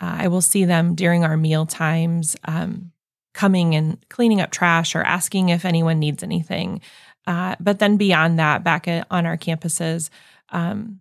uh, 0.00 0.16
I 0.18 0.28
will 0.28 0.40
see 0.40 0.64
them 0.64 0.94
during 0.94 1.24
our 1.24 1.36
meal 1.36 1.66
times 1.66 2.36
um, 2.44 2.90
coming 3.32 3.74
and 3.76 4.04
cleaning 4.08 4.40
up 4.40 4.50
trash 4.50 4.96
or 4.96 5.02
asking 5.02 5.50
if 5.50 5.64
anyone 5.64 6.00
needs 6.00 6.22
anything. 6.22 6.80
Uh, 7.26 7.56
but 7.60 7.78
then 7.78 7.96
beyond 7.96 8.38
that, 8.38 8.62
back 8.62 8.86
on 9.10 9.26
our 9.26 9.36
campuses, 9.36 10.10
um, 10.50 11.00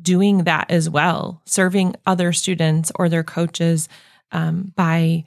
doing 0.00 0.44
that 0.44 0.70
as 0.70 0.90
well, 0.90 1.40
serving 1.46 1.94
other 2.06 2.32
students 2.32 2.92
or 2.96 3.08
their 3.08 3.22
coaches 3.22 3.88
um, 4.32 4.72
by 4.76 5.24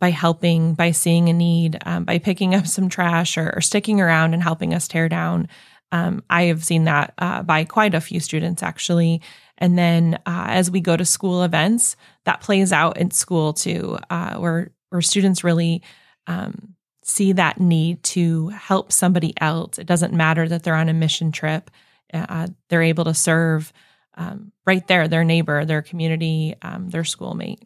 by 0.00 0.10
helping, 0.10 0.72
by 0.72 0.92
seeing 0.92 1.28
a 1.28 1.32
need, 1.32 1.76
um, 1.84 2.04
by 2.04 2.16
picking 2.16 2.54
up 2.54 2.66
some 2.66 2.88
trash 2.88 3.36
or, 3.36 3.52
or, 3.54 3.60
sticking 3.60 4.00
around 4.00 4.32
and 4.32 4.42
helping 4.42 4.72
us 4.72 4.88
tear 4.88 5.10
down. 5.10 5.46
Um, 5.92 6.24
I 6.30 6.44
have 6.44 6.64
seen 6.64 6.84
that 6.84 7.12
uh, 7.18 7.42
by 7.42 7.64
quite 7.64 7.94
a 7.94 8.00
few 8.00 8.18
students 8.18 8.62
actually. 8.62 9.20
And 9.58 9.76
then 9.76 10.14
uh, 10.24 10.46
as 10.48 10.70
we 10.70 10.80
go 10.80 10.96
to 10.96 11.04
school 11.04 11.42
events, 11.42 11.96
that 12.24 12.40
plays 12.40 12.72
out 12.72 12.96
in 12.96 13.10
school 13.10 13.52
too, 13.52 13.98
uh, 14.08 14.36
where 14.36 14.70
where 14.88 15.02
students 15.02 15.44
really 15.44 15.82
um, 16.26 16.74
see 17.02 17.32
that 17.32 17.60
need 17.60 18.02
to 18.02 18.48
help 18.48 18.92
somebody 18.92 19.34
else. 19.40 19.78
It 19.78 19.86
doesn't 19.86 20.12
matter 20.12 20.48
that 20.48 20.62
they're 20.62 20.74
on 20.74 20.88
a 20.88 20.94
mission 20.94 21.32
trip; 21.32 21.70
uh, 22.12 22.48
they're 22.68 22.82
able 22.82 23.04
to 23.04 23.14
serve 23.14 23.72
um, 24.14 24.52
right 24.66 24.86
there, 24.86 25.08
their 25.08 25.24
neighbor, 25.24 25.64
their 25.64 25.82
community, 25.82 26.54
um, 26.62 26.90
their 26.90 27.04
schoolmate. 27.04 27.62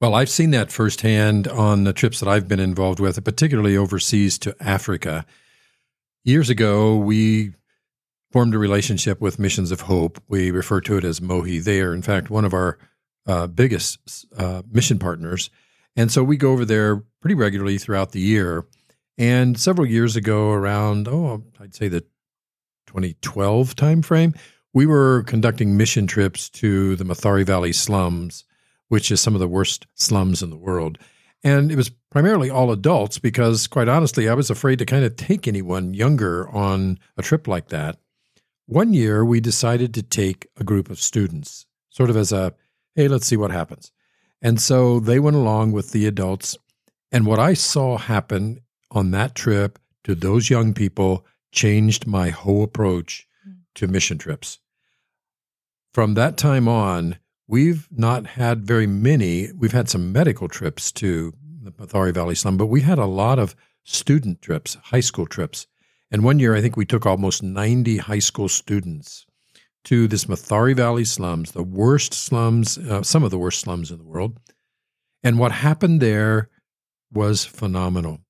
Well, 0.00 0.14
I've 0.14 0.28
seen 0.28 0.50
that 0.50 0.72
firsthand 0.72 1.48
on 1.48 1.84
the 1.84 1.92
trips 1.92 2.20
that 2.20 2.28
I've 2.28 2.48
been 2.48 2.60
involved 2.60 3.00
with, 3.00 3.22
particularly 3.24 3.76
overseas 3.76 4.38
to 4.40 4.54
Africa. 4.60 5.24
Years 6.24 6.50
ago, 6.50 6.96
we 6.96 7.52
formed 8.32 8.54
a 8.54 8.58
relationship 8.58 9.20
with 9.20 9.38
Missions 9.38 9.70
of 9.70 9.82
Hope. 9.82 10.20
We 10.28 10.50
refer 10.50 10.80
to 10.82 10.96
it 10.98 11.04
as 11.04 11.20
MOHI. 11.20 11.62
They 11.62 11.80
are, 11.80 11.94
in 11.94 12.02
fact, 12.02 12.28
one 12.28 12.44
of 12.44 12.52
our 12.52 12.78
uh, 13.26 13.46
biggest 13.46 14.26
uh, 14.36 14.62
mission 14.70 14.98
partners. 14.98 15.50
And 15.96 16.10
so 16.10 16.22
we 16.24 16.36
go 16.36 16.52
over 16.52 16.64
there 16.64 17.02
pretty 17.20 17.34
regularly 17.34 17.78
throughout 17.78 18.12
the 18.12 18.20
year. 18.20 18.66
And 19.16 19.58
several 19.58 19.86
years 19.86 20.16
ago, 20.16 20.50
around, 20.50 21.06
oh, 21.08 21.42
I'd 21.60 21.74
say 21.74 21.88
the 21.88 22.00
2012 22.86 23.76
timeframe, 23.76 24.36
we 24.72 24.86
were 24.86 25.22
conducting 25.24 25.76
mission 25.76 26.06
trips 26.06 26.50
to 26.50 26.96
the 26.96 27.04
Mathare 27.04 27.44
Valley 27.46 27.72
slums 27.72 28.44
which 28.88 29.10
is 29.10 29.20
some 29.20 29.34
of 29.34 29.40
the 29.40 29.48
worst 29.48 29.86
slums 29.94 30.42
in 30.42 30.50
the 30.50 30.56
world. 30.56 30.98
And 31.42 31.70
it 31.70 31.76
was 31.76 31.90
primarily 32.10 32.48
all 32.48 32.70
adults 32.70 33.18
because, 33.18 33.66
quite 33.66 33.88
honestly, 33.88 34.28
I 34.28 34.34
was 34.34 34.50
afraid 34.50 34.78
to 34.78 34.86
kind 34.86 35.04
of 35.04 35.16
take 35.16 35.46
anyone 35.46 35.94
younger 35.94 36.48
on 36.48 36.98
a 37.16 37.22
trip 37.22 37.46
like 37.46 37.68
that. 37.68 37.98
One 38.66 38.94
year, 38.94 39.24
we 39.24 39.40
decided 39.40 39.92
to 39.94 40.02
take 40.02 40.46
a 40.56 40.64
group 40.64 40.88
of 40.90 41.00
students, 41.00 41.66
sort 41.90 42.08
of 42.08 42.16
as 42.16 42.32
a, 42.32 42.54
hey, 42.94 43.08
let's 43.08 43.26
see 43.26 43.36
what 43.36 43.50
happens. 43.50 43.92
And 44.44 44.60
so 44.60 45.00
they 45.00 45.18
went 45.18 45.34
along 45.34 45.72
with 45.72 45.90
the 45.90 46.06
adults. 46.06 46.56
And 47.10 47.26
what 47.26 47.40
I 47.40 47.54
saw 47.54 47.98
happen 47.98 48.60
on 48.92 49.10
that 49.10 49.34
trip 49.34 49.80
to 50.04 50.14
those 50.14 50.50
young 50.50 50.72
people 50.72 51.26
changed 51.50 52.06
my 52.06 52.30
whole 52.30 52.62
approach 52.62 53.26
mm. 53.48 53.56
to 53.74 53.88
mission 53.88 54.18
trips. 54.18 54.60
From 55.92 56.14
that 56.14 56.36
time 56.36 56.68
on, 56.68 57.18
We've 57.46 57.88
not 57.90 58.26
had 58.26 58.64
very 58.64 58.86
many. 58.86 59.52
We've 59.52 59.72
had 59.72 59.90
some 59.90 60.12
medical 60.12 60.48
trips 60.48 60.90
to 60.92 61.34
the 61.62 61.72
Mathare 61.72 62.12
Valley 62.12 62.34
slum, 62.34 62.56
but 62.56 62.66
we 62.66 62.80
had 62.80 62.98
a 62.98 63.04
lot 63.04 63.38
of 63.38 63.54
student 63.84 64.40
trips, 64.40 64.78
high 64.84 65.00
school 65.00 65.26
trips. 65.26 65.66
And 66.10 66.24
one 66.24 66.38
year, 66.38 66.54
I 66.54 66.62
think 66.62 66.76
we 66.76 66.86
took 66.86 67.04
almost 67.04 67.42
90 67.42 67.98
high 67.98 68.18
school 68.18 68.48
students 68.48 69.26
to 69.84 70.08
this 70.08 70.24
Mathare 70.24 70.74
Valley 70.74 71.04
slums, 71.04 71.52
the 71.52 71.62
worst 71.62 72.14
slums, 72.14 72.78
uh, 72.78 73.02
some 73.02 73.22
of 73.22 73.30
the 73.30 73.38
worst 73.38 73.60
slums 73.60 73.90
in 73.90 73.98
the 73.98 74.04
world. 74.04 74.38
And 75.22 75.38
what 75.38 75.52
happened 75.52 76.00
there 76.00 76.48
was 77.12 77.44
phenomenal. 77.44 78.20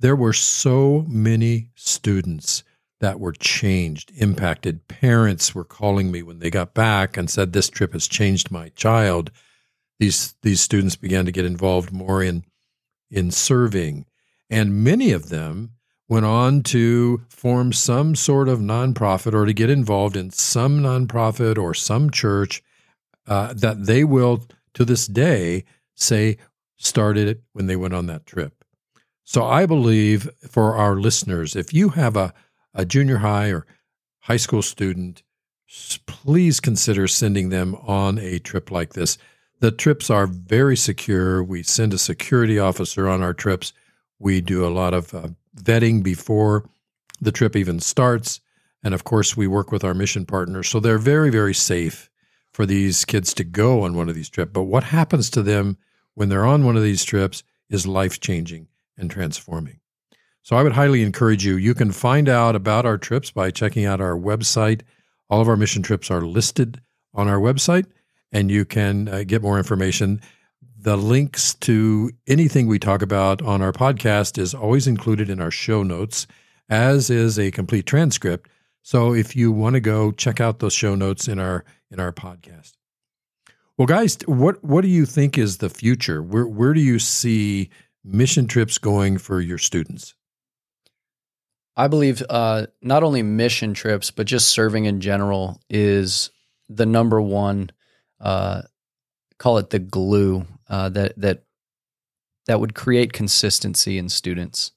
There 0.00 0.16
were 0.16 0.32
so 0.32 1.04
many 1.08 1.70
students 1.74 2.62
that 3.00 3.20
were 3.20 3.32
changed, 3.32 4.12
impacted. 4.16 4.86
Parents 4.88 5.54
were 5.54 5.64
calling 5.64 6.10
me 6.10 6.22
when 6.22 6.38
they 6.38 6.50
got 6.50 6.74
back 6.74 7.16
and 7.16 7.30
said, 7.30 7.52
This 7.52 7.68
trip 7.68 7.92
has 7.92 8.06
changed 8.06 8.50
my 8.50 8.68
child. 8.70 9.30
These, 9.98 10.34
these 10.42 10.60
students 10.60 10.96
began 10.96 11.24
to 11.24 11.32
get 11.32 11.44
involved 11.44 11.92
more 11.92 12.22
in, 12.22 12.44
in 13.10 13.30
serving. 13.30 14.06
And 14.50 14.84
many 14.84 15.12
of 15.12 15.28
them 15.28 15.72
went 16.08 16.24
on 16.24 16.62
to 16.62 17.22
form 17.28 17.72
some 17.72 18.14
sort 18.14 18.48
of 18.48 18.60
nonprofit 18.60 19.34
or 19.34 19.44
to 19.44 19.52
get 19.52 19.70
involved 19.70 20.16
in 20.16 20.30
some 20.30 20.80
nonprofit 20.80 21.58
or 21.58 21.74
some 21.74 22.10
church 22.10 22.62
uh, 23.26 23.52
that 23.54 23.84
they 23.84 24.04
will, 24.04 24.44
to 24.74 24.84
this 24.84 25.06
day, 25.06 25.64
say 25.94 26.38
started 26.76 27.28
it 27.28 27.42
when 27.52 27.66
they 27.66 27.76
went 27.76 27.94
on 27.94 28.06
that 28.06 28.24
trip. 28.26 28.64
So 29.24 29.44
I 29.44 29.66
believe 29.66 30.30
for 30.48 30.76
our 30.76 30.96
listeners, 30.96 31.54
if 31.54 31.74
you 31.74 31.90
have 31.90 32.16
a 32.16 32.32
a 32.74 32.84
junior 32.84 33.18
high 33.18 33.48
or 33.48 33.66
high 34.20 34.36
school 34.36 34.62
student, 34.62 35.22
please 36.06 36.60
consider 36.60 37.08
sending 37.08 37.48
them 37.50 37.74
on 37.74 38.18
a 38.18 38.38
trip 38.38 38.70
like 38.70 38.94
this. 38.94 39.18
The 39.60 39.72
trips 39.72 40.08
are 40.08 40.26
very 40.26 40.76
secure. 40.76 41.42
We 41.42 41.62
send 41.62 41.92
a 41.92 41.98
security 41.98 42.58
officer 42.58 43.08
on 43.08 43.22
our 43.22 43.34
trips. 43.34 43.72
We 44.18 44.40
do 44.40 44.64
a 44.64 44.70
lot 44.70 44.94
of 44.94 45.12
uh, 45.12 45.28
vetting 45.64 46.02
before 46.02 46.68
the 47.20 47.32
trip 47.32 47.56
even 47.56 47.80
starts. 47.80 48.40
And 48.82 48.94
of 48.94 49.04
course, 49.04 49.36
we 49.36 49.46
work 49.46 49.72
with 49.72 49.84
our 49.84 49.94
mission 49.94 50.24
partners. 50.24 50.68
So 50.68 50.80
they're 50.80 50.98
very, 50.98 51.30
very 51.30 51.54
safe 51.54 52.10
for 52.52 52.66
these 52.66 53.04
kids 53.04 53.34
to 53.34 53.44
go 53.44 53.82
on 53.82 53.94
one 53.94 54.08
of 54.08 54.14
these 54.14 54.28
trips. 54.28 54.52
But 54.52 54.64
what 54.64 54.84
happens 54.84 55.30
to 55.30 55.42
them 55.42 55.76
when 56.14 56.28
they're 56.28 56.46
on 56.46 56.64
one 56.64 56.76
of 56.76 56.82
these 56.82 57.04
trips 57.04 57.42
is 57.68 57.86
life 57.86 58.20
changing 58.20 58.68
and 58.96 59.10
transforming. 59.10 59.80
So 60.42 60.56
I 60.56 60.62
would 60.62 60.72
highly 60.72 61.02
encourage 61.02 61.44
you. 61.44 61.56
You 61.56 61.74
can 61.74 61.92
find 61.92 62.28
out 62.28 62.56
about 62.56 62.86
our 62.86 62.98
trips 62.98 63.30
by 63.30 63.50
checking 63.50 63.84
out 63.84 64.00
our 64.00 64.16
website. 64.16 64.80
All 65.28 65.40
of 65.40 65.48
our 65.48 65.56
mission 65.56 65.82
trips 65.82 66.10
are 66.10 66.22
listed 66.22 66.80
on 67.12 67.28
our 67.28 67.38
website, 67.38 67.86
and 68.32 68.50
you 68.50 68.64
can 68.64 69.08
uh, 69.08 69.24
get 69.26 69.42
more 69.42 69.58
information. 69.58 70.20
The 70.80 70.96
links 70.96 71.54
to 71.54 72.12
anything 72.28 72.68
we 72.68 72.78
talk 72.78 73.02
about 73.02 73.42
on 73.42 73.62
our 73.62 73.72
podcast 73.72 74.38
is 74.38 74.54
always 74.54 74.86
included 74.86 75.28
in 75.28 75.40
our 75.40 75.50
show 75.50 75.82
notes, 75.82 76.28
as 76.68 77.10
is 77.10 77.36
a 77.36 77.50
complete 77.50 77.84
transcript. 77.84 78.48
So 78.82 79.12
if 79.12 79.34
you 79.34 79.50
want 79.50 79.74
to 79.74 79.80
go 79.80 80.12
check 80.12 80.40
out 80.40 80.60
those 80.60 80.72
show 80.72 80.94
notes 80.94 81.26
in 81.26 81.40
our 81.40 81.64
in 81.90 81.98
our 81.98 82.12
podcast. 82.12 82.74
Well, 83.76 83.86
guys, 83.86 84.18
what 84.26 84.62
what 84.62 84.82
do 84.82 84.88
you 84.88 85.04
think 85.04 85.36
is 85.36 85.58
the 85.58 85.68
future? 85.68 86.22
Where 86.22 86.46
where 86.46 86.74
do 86.74 86.80
you 86.80 87.00
see 87.00 87.70
mission 88.04 88.46
trips 88.46 88.78
going 88.78 89.18
for 89.18 89.40
your 89.40 89.58
students? 89.58 90.14
I 91.76 91.88
believe 91.88 92.22
uh, 92.30 92.66
not 92.82 93.02
only 93.02 93.24
mission 93.24 93.74
trips, 93.74 94.12
but 94.12 94.28
just 94.28 94.50
serving 94.50 94.84
in 94.84 95.00
general 95.00 95.60
is 95.68 96.30
the 96.68 96.86
number 96.86 97.20
one. 97.20 97.70
Uh, 98.20 98.62
call 99.38 99.58
it 99.58 99.70
the 99.70 99.80
glue 99.80 100.46
uh, 100.68 100.88
that 100.90 101.18
that 101.18 101.42
that 102.46 102.60
would 102.60 102.74
create 102.74 103.12
consistency 103.12 103.98
in 103.98 104.08
students 104.08 104.72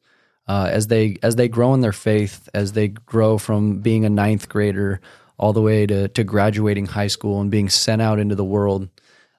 uh, 0.48 0.70
as 0.70 0.88
they 0.88 1.18
as 1.24 1.38
they 1.38 1.48
grow 1.48 1.74
in 1.74 1.82
their 1.82 1.94
faith, 1.94 2.50
as 2.54 2.74
they 2.74 2.90
grow 2.90 3.38
from 3.38 3.80
being 3.80 4.06
a 4.06 4.10
ninth 4.10 4.50
grader 4.50 5.00
all 5.38 5.54
the 5.54 5.62
way 5.62 5.86
to 5.86 6.08
to 6.10 6.24
graduating 6.24 6.86
high 6.88 7.08
school 7.08 7.42
and 7.42 7.50
being 7.50 7.70
sent 7.70 8.02
out 8.02 8.20
into 8.20 8.36
the 8.36 8.44
world. 8.44 8.90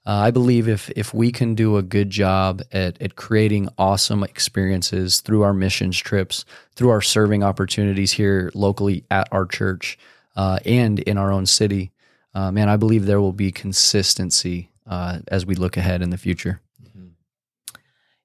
Uh, 0.04 0.14
I 0.14 0.30
believe 0.32 0.68
if 0.68 0.90
if 0.96 1.14
we 1.14 1.30
can 1.30 1.54
do 1.54 1.76
a 1.76 1.82
good 1.82 2.08
job 2.10 2.62
at 2.72 3.00
at 3.00 3.14
creating 3.14 3.68
awesome 3.78 4.24
experiences 4.24 5.20
through 5.20 5.42
our 5.42 5.52
missions 5.52 5.98
trips, 5.98 6.44
through 6.74 6.90
our 6.90 7.02
serving 7.02 7.42
opportunities 7.42 8.12
here 8.12 8.50
locally 8.54 9.04
at 9.10 9.28
our 9.30 9.44
church 9.44 9.98
uh, 10.34 10.58
and 10.64 10.98
in 11.00 11.18
our 11.18 11.30
own 11.30 11.46
city, 11.46 11.92
uh, 12.34 12.50
man, 12.50 12.68
I 12.68 12.76
believe 12.76 13.04
there 13.04 13.20
will 13.20 13.34
be 13.34 13.52
consistency 13.52 14.71
uh, 14.86 15.20
as 15.28 15.46
we 15.46 15.54
look 15.54 15.76
ahead 15.76 16.02
in 16.02 16.10
the 16.10 16.18
future. 16.18 16.60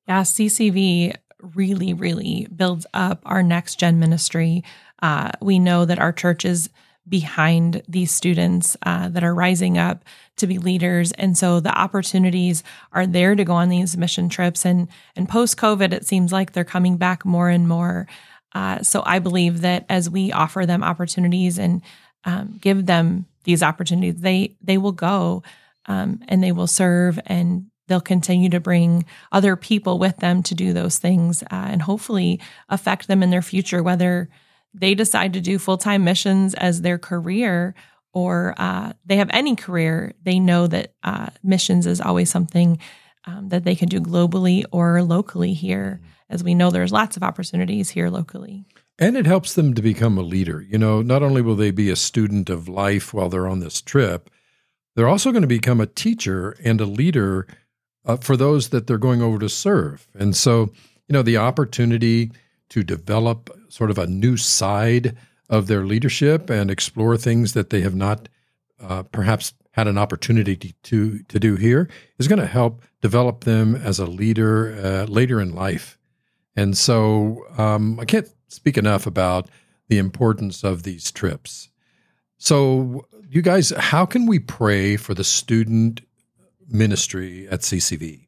Yeah, 0.07 0.21
CCV 0.21 1.15
really, 1.41 1.93
really 1.93 2.47
builds 2.55 2.85
up 2.93 3.21
our 3.25 3.43
next 3.43 3.79
gen 3.79 3.99
ministry. 3.99 4.63
Uh, 5.01 5.31
we 5.41 5.59
know 5.59 5.85
that 5.85 5.99
our 5.99 6.13
church 6.13 6.45
is 6.45 6.69
behind 7.07 7.83
these 7.87 8.11
students 8.11 8.75
uh, 8.83 9.07
that 9.09 9.23
are 9.23 9.33
rising 9.33 9.77
up 9.77 10.03
to 10.37 10.47
be 10.47 10.57
leaders. 10.57 11.11
And 11.13 11.37
so 11.37 11.59
the 11.59 11.77
opportunities 11.77 12.63
are 12.91 13.07
there 13.07 13.35
to 13.35 13.45
go 13.45 13.53
on 13.53 13.69
these 13.69 13.95
mission 13.95 14.29
trips. 14.29 14.65
And 14.65 14.87
and 15.15 15.29
post 15.29 15.57
covid 15.57 15.93
it 15.93 16.05
seems 16.05 16.31
like 16.31 16.51
they're 16.51 16.65
coming 16.65 16.97
back 16.97 17.25
more 17.25 17.49
and 17.49 17.67
more. 17.67 18.07
Uh, 18.53 18.81
so 18.81 19.03
i 19.05 19.19
believe 19.19 19.61
that 19.61 19.85
as 19.89 20.09
we 20.09 20.31
offer 20.31 20.65
them 20.65 20.83
opportunities 20.83 21.59
and 21.59 21.81
um, 22.23 22.57
give 22.59 22.85
them 22.85 23.25
these 23.43 23.61
opportunities 23.61 24.21
they 24.21 24.55
they 24.61 24.77
will 24.77 24.93
go 24.93 25.43
um, 25.87 26.19
and 26.27 26.43
they 26.43 26.51
will 26.51 26.67
serve 26.67 27.19
and 27.25 27.67
they'll 27.87 28.01
continue 28.01 28.49
to 28.49 28.59
bring 28.59 29.05
other 29.31 29.55
people 29.55 29.97
with 29.97 30.17
them 30.17 30.43
to 30.43 30.55
do 30.55 30.73
those 30.73 30.97
things 30.97 31.43
uh, 31.43 31.47
and 31.51 31.81
hopefully 31.81 32.39
affect 32.69 33.07
them 33.07 33.23
in 33.23 33.29
their 33.29 33.41
future 33.41 33.81
whether 33.81 34.29
they 34.73 34.93
decide 34.93 35.33
to 35.33 35.41
do 35.41 35.57
full 35.57 35.77
time 35.77 36.03
missions 36.03 36.53
as 36.53 36.81
their 36.81 36.97
career 36.97 37.73
or 38.13 38.55
uh, 38.57 38.93
they 39.05 39.17
have 39.17 39.29
any 39.31 39.55
career, 39.55 40.13
they 40.23 40.39
know 40.39 40.65
that 40.65 40.93
uh, 41.03 41.27
missions 41.43 41.85
is 41.85 42.01
always 42.01 42.31
something 42.31 42.79
um, 43.25 43.49
that 43.49 43.63
they 43.63 43.75
can 43.75 43.89
do 43.89 43.99
globally 43.99 44.63
or 44.71 45.03
locally 45.03 45.53
here. 45.53 46.01
As 46.29 46.43
we 46.43 46.55
know, 46.55 46.71
there's 46.71 46.91
lots 46.91 47.15
of 47.15 47.23
opportunities 47.23 47.91
here 47.91 48.09
locally. 48.09 48.65
And 48.97 49.15
it 49.15 49.27
helps 49.27 49.53
them 49.53 49.75
to 49.75 49.81
become 49.83 50.17
a 50.17 50.23
leader. 50.23 50.61
You 50.61 50.79
know, 50.79 51.03
not 51.03 51.21
only 51.21 51.43
will 51.43 51.55
they 51.55 51.69
be 51.69 51.91
a 51.91 51.95
student 51.95 52.49
of 52.49 52.67
life 52.67 53.13
while 53.13 53.29
they're 53.29 53.47
on 53.47 53.59
this 53.59 53.81
trip, 53.81 54.31
they're 54.97 55.07
also 55.07 55.31
going 55.31 55.43
to 55.43 55.47
become 55.47 55.79
a 55.79 55.85
teacher 55.85 56.57
and 56.63 56.81
a 56.81 56.85
leader 56.85 57.45
uh, 58.07 58.17
for 58.17 58.35
those 58.35 58.69
that 58.69 58.87
they're 58.87 58.97
going 58.97 59.21
over 59.21 59.37
to 59.37 59.47
serve. 59.47 60.07
And 60.15 60.35
so, 60.35 60.71
you 61.07 61.13
know, 61.13 61.21
the 61.21 61.37
opportunity 61.37 62.31
to 62.69 62.83
develop 62.83 63.55
sort 63.69 63.91
of 63.91 63.99
a 63.99 64.07
new 64.07 64.37
side 64.37 65.15
of 65.51 65.67
their 65.67 65.85
leadership 65.85 66.49
and 66.49 66.71
explore 66.71 67.15
things 67.15 67.53
that 67.53 67.69
they 67.69 67.81
have 67.81 67.93
not 67.93 68.27
uh, 68.81 69.03
perhaps 69.03 69.53
had 69.73 69.87
an 69.87 69.99
opportunity 69.99 70.73
to 70.81 71.19
to 71.23 71.39
do 71.39 71.57
here 71.57 71.87
is 72.17 72.27
going 72.27 72.39
to 72.39 72.47
help 72.47 72.81
develop 72.99 73.43
them 73.43 73.75
as 73.75 73.99
a 73.99 74.07
leader 74.07 74.75
uh, 74.83 75.05
later 75.05 75.39
in 75.39 75.53
life. 75.53 75.99
And 76.55 76.75
so 76.75 77.45
um, 77.55 77.99
I 77.99 78.05
can't 78.05 78.27
speak 78.47 78.79
enough 78.79 79.05
about 79.05 79.47
the 79.89 79.99
importance 79.99 80.63
of 80.63 80.81
these 80.81 81.11
trips. 81.11 81.69
So, 82.37 83.05
you 83.29 83.41
guys, 83.41 83.71
how 83.71 84.05
can 84.05 84.25
we 84.25 84.39
pray 84.39 84.95
for 84.95 85.13
the 85.13 85.23
student 85.23 86.01
ministry 86.69 87.47
at 87.49 87.61
CCV? 87.61 88.27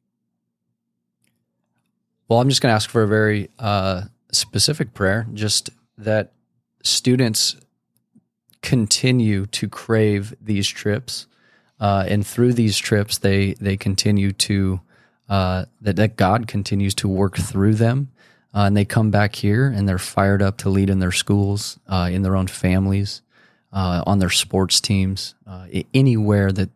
Well, 2.27 2.39
I'm 2.39 2.49
just 2.49 2.61
going 2.61 2.71
to 2.71 2.75
ask 2.75 2.89
for 2.89 3.03
a 3.03 3.07
very 3.07 3.49
uh, 3.59 4.03
specific 4.31 4.93
prayer, 4.93 5.27
just 5.33 5.69
that 5.97 6.33
students 6.83 7.55
continue 8.61 9.45
to 9.47 9.67
crave 9.67 10.35
these 10.41 10.67
trips, 10.67 11.27
uh, 11.79 12.05
and 12.07 12.25
through 12.25 12.53
these 12.53 12.77
trips, 12.77 13.19
they 13.19 13.53
they 13.53 13.77
continue 13.77 14.31
to 14.33 14.81
uh, 15.29 15.65
that 15.81 15.95
that 15.95 16.17
God 16.17 16.47
continues 16.47 16.93
to 16.95 17.07
work 17.07 17.37
through 17.37 17.75
them, 17.75 18.09
uh, 18.53 18.61
and 18.61 18.75
they 18.75 18.85
come 18.85 19.11
back 19.11 19.35
here 19.35 19.67
and 19.67 19.87
they're 19.87 19.97
fired 19.97 20.41
up 20.41 20.57
to 20.57 20.69
lead 20.69 20.89
in 20.89 20.99
their 20.99 21.11
schools, 21.11 21.79
uh, 21.87 22.09
in 22.11 22.21
their 22.23 22.35
own 22.35 22.47
families, 22.47 23.21
uh, 23.71 24.03
on 24.05 24.19
their 24.19 24.29
sports 24.29 24.81
teams, 24.81 25.35
uh, 25.45 25.67
anywhere 25.93 26.51
that 26.51 26.69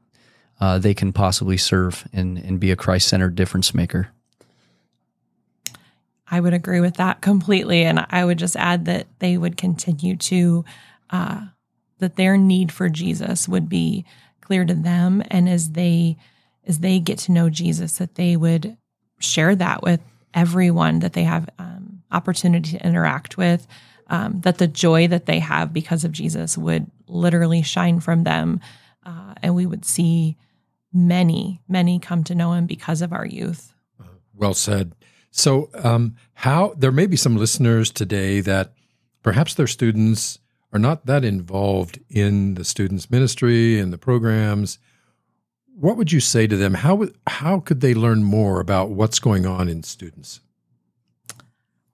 they 0.79 0.93
can 0.93 1.11
possibly 1.11 1.57
serve 1.57 2.07
and 2.13 2.37
and 2.37 2.59
be 2.59 2.71
a 2.71 2.75
Christ 2.75 3.09
centered 3.09 3.35
difference 3.35 3.73
maker. 3.73 4.09
I 6.33 6.39
would 6.39 6.53
agree 6.55 6.79
with 6.79 6.95
that 6.95 7.21
completely. 7.21 7.83
And 7.83 8.07
I 8.09 8.25
would 8.25 8.39
just 8.39 8.55
add 8.55 8.85
that 8.85 9.05
they 9.19 9.37
would 9.37 9.55
continue 9.55 10.15
to, 10.15 10.65
uh, 11.11 11.41
that 11.99 12.15
their 12.15 12.37
need 12.37 12.71
for 12.71 12.89
Jesus 12.89 13.47
would 13.47 13.69
be 13.69 14.03
clear 14.41 14.65
to 14.65 14.73
them. 14.73 15.21
And 15.29 15.47
as 15.47 15.73
they, 15.73 16.17
as 16.65 16.79
they 16.79 16.99
get 16.99 17.19
to 17.19 17.31
know 17.31 17.51
Jesus, 17.51 17.97
that 17.97 18.15
they 18.15 18.35
would 18.35 18.77
share 19.19 19.55
that 19.55 19.83
with 19.83 20.01
everyone 20.33 20.99
that 20.99 21.13
they 21.13 21.23
have 21.23 21.47
um, 21.59 22.01
opportunity 22.11 22.71
to 22.79 22.83
interact 22.83 23.37
with. 23.37 23.67
Um, 24.07 24.41
that 24.41 24.57
the 24.57 24.67
joy 24.67 25.07
that 25.07 25.25
they 25.25 25.39
have 25.39 25.73
because 25.73 26.03
of 26.03 26.11
Jesus 26.11 26.57
would 26.57 26.87
literally 27.07 27.61
shine 27.61 27.99
from 27.99 28.23
them, 28.23 28.59
uh, 29.05 29.33
and 29.41 29.55
we 29.55 29.65
would 29.65 29.85
see 29.85 30.37
many, 30.91 31.61
many 31.67 31.99
come 31.99 32.23
to 32.25 32.35
know 32.35 32.53
Him 32.53 32.65
because 32.65 33.01
of 33.01 33.13
our 33.13 33.25
youth. 33.25 33.73
Well 34.35 34.53
said. 34.53 34.93
So, 35.31 35.69
um, 35.73 36.15
how 36.33 36.75
there 36.77 36.91
may 36.91 37.07
be 37.07 37.15
some 37.15 37.37
listeners 37.37 37.91
today 37.91 38.39
that 38.41 38.73
perhaps 39.23 39.53
their 39.53 39.67
students 39.67 40.37
are 40.73 40.79
not 40.79 41.05
that 41.05 41.23
involved 41.23 41.99
in 42.09 42.55
the 42.55 42.65
students' 42.65 43.09
ministry 43.09 43.79
and 43.79 43.93
the 43.93 43.97
programs. 43.97 44.79
What 45.75 45.97
would 45.97 46.11
you 46.11 46.19
say 46.19 46.47
to 46.47 46.57
them? 46.57 46.73
How 46.73 47.07
how 47.27 47.59
could 47.59 47.81
they 47.81 47.93
learn 47.93 48.23
more 48.23 48.59
about 48.59 48.89
what's 48.89 49.19
going 49.19 49.45
on 49.45 49.69
in 49.69 49.83
students? 49.83 50.39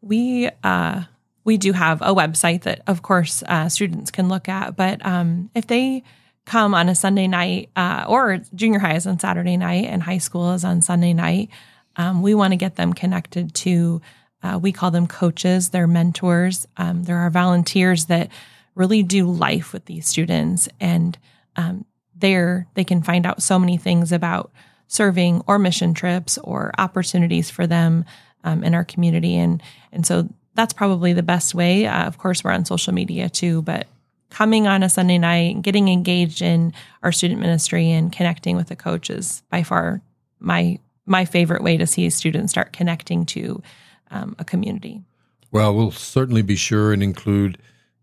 We 0.02 0.50
uh, 0.64 1.04
we 1.44 1.58
do 1.58 1.74
have 1.74 2.02
a 2.02 2.14
website 2.14 2.64
that, 2.64 2.82
of 2.88 3.02
course, 3.02 3.44
uh, 3.48 3.70
students 3.70 4.12
can 4.12 4.30
look 4.30 4.50
at. 4.50 4.76
But 4.76 5.06
um, 5.06 5.50
if 5.56 5.68
they 5.68 6.04
come 6.46 6.74
on 6.74 6.90
a 6.90 6.96
Sunday 6.96 7.28
night, 7.28 7.70
uh, 7.76 8.06
or 8.08 8.40
junior 8.56 8.80
high 8.80 8.96
is 8.96 9.08
on 9.08 9.20
Saturday 9.20 9.58
night, 9.58 9.86
and 9.86 10.02
high 10.04 10.18
school 10.18 10.54
is 10.54 10.64
on 10.64 10.82
Sunday 10.82 11.14
night, 11.14 11.50
um, 11.96 12.22
we 12.22 12.34
want 12.34 12.54
to 12.54 12.58
get 12.58 12.76
them 12.76 12.94
connected 12.94 13.54
to, 13.54 14.02
uh, 14.42 14.60
we 14.62 14.72
call 14.72 14.92
them 14.92 15.08
coaches, 15.08 15.70
they're 15.70 15.88
mentors. 15.88 16.68
Um, 16.78 17.04
there 17.04 17.18
are 17.18 17.30
volunteers 17.30 18.06
that 18.06 18.30
really 18.76 19.04
do 19.04 19.30
life 19.30 19.74
with 19.74 19.86
these 19.86 20.08
students. 20.08 20.70
And 20.80 21.18
um, 21.56 21.86
there 22.16 22.68
they 22.74 22.84
can 22.84 23.02
find 23.04 23.26
out 23.26 23.44
so 23.44 23.60
many 23.60 23.78
things 23.78 24.12
about 24.12 24.52
serving 24.88 25.44
or 25.46 25.60
mission 25.60 25.94
trips 25.94 26.38
or 26.40 26.72
opportunities 26.78 27.50
for 27.50 27.68
them 27.68 28.06
um, 28.44 28.64
in 28.64 28.74
our 28.74 28.86
community. 28.86 29.36
And, 29.36 29.62
and 29.92 30.06
so 30.06 30.30
that's 30.60 30.74
probably 30.74 31.14
the 31.14 31.24
best 31.24 31.56
way. 31.56 31.86
Uh, 31.86 32.04
of 32.06 32.18
course, 32.18 32.44
we're 32.44 32.52
on 32.52 32.66
social 32.66 32.94
media 32.94 33.30
too, 33.30 33.62
but 33.62 33.88
coming 34.30 34.68
on 34.68 34.84
a 34.84 34.90
Sunday 34.90 35.18
night, 35.18 35.62
getting 35.62 35.88
engaged 35.88 36.42
in 36.42 36.74
our 37.02 37.14
student 37.14 37.40
ministry 37.40 37.90
and 37.90 38.12
connecting 38.12 38.58
with 38.58 38.68
the 38.68 38.76
coaches 38.76 39.26
is 39.26 39.44
by 39.50 39.64
far 39.64 40.02
my 40.40 40.78
my 41.06 41.24
favorite 41.26 41.64
way 41.64 41.78
to 41.78 41.88
see 41.88 42.10
students 42.10 42.52
start 42.52 42.74
connecting 42.74 43.26
to 43.26 43.64
um, 44.12 44.36
a 44.38 44.44
community. 44.44 45.02
Well, 45.50 45.74
we'll 45.74 45.92
certainly 45.92 46.42
be 46.44 46.56
sure 46.56 46.94
and 46.94 47.02
include 47.02 47.58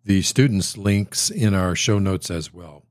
the 0.05 0.23
students' 0.23 0.77
links 0.77 1.31
in 1.31 1.55
our 1.55 1.77
show 1.77 1.99
notes 1.99 2.31
as 2.31 2.53
well. 2.53 2.83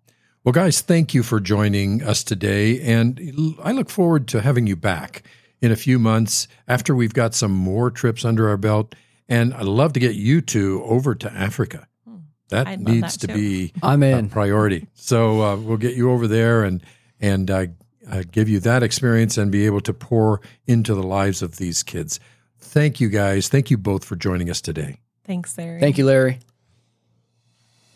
Well, 0.44 0.54
guys, 0.54 0.80
thank 0.82 1.14
you 1.14 1.24
for 1.24 1.40
joining 1.40 2.04
us 2.04 2.24
today. 2.24 2.80
And 2.82 3.56
I 3.62 3.72
look 3.72 3.90
forward 3.90 4.28
to 4.30 4.42
having 4.42 4.68
you 4.68 4.76
back 4.76 5.24
in 5.60 5.72
a 5.72 5.76
few 5.76 5.98
months 5.98 6.48
after 6.68 6.96
we've 6.96 7.14
got 7.14 7.34
some 7.34 7.52
more 7.52 7.90
trips 7.90 8.24
under 8.24 8.48
our 8.48 8.58
belt. 8.58 8.94
And 9.28 9.54
I'd 9.54 9.64
love 9.64 9.94
to 9.94 10.00
get 10.00 10.16
you 10.16 10.42
two 10.42 10.84
over 10.86 11.16
to 11.16 11.32
Africa. 11.32 11.88
Hmm. 12.08 12.16
That 12.50 12.68
I'd 12.68 12.82
needs 12.82 13.18
that 13.18 13.28
to 13.28 13.34
be 13.34 13.74
I'm 13.82 14.04
in. 14.04 14.26
a 14.26 14.30
priority. 14.30 14.88
So 14.94 15.42
uh, 15.42 15.56
we'll 15.58 15.78
get 15.78 15.96
you 15.96 16.12
over 16.12 16.28
there 16.28 16.64
and 16.64 16.84
and 17.20 17.50
uh, 17.50 17.66
uh, 18.10 18.24
give 18.32 18.50
you 18.50 18.60
that 18.62 18.84
experience 18.84 19.38
and 19.38 19.52
be 19.52 19.66
able 19.66 19.82
to 19.82 19.94
pour 19.94 20.42
into 20.68 20.94
the 20.94 21.04
lives 21.04 21.42
of 21.42 21.58
these 21.58 21.82
kids. 21.84 22.20
Thank 22.60 23.00
you, 23.00 23.10
guys. 23.10 23.48
Thank 23.48 23.72
you 23.72 23.78
both 23.78 24.04
for 24.04 24.16
joining 24.16 24.50
us 24.50 24.62
today. 24.62 25.00
Thanks, 25.24 25.56
Larrie. 25.56 25.80
Thank 25.80 25.98
you, 25.98 26.06
Larrie. 26.06 26.40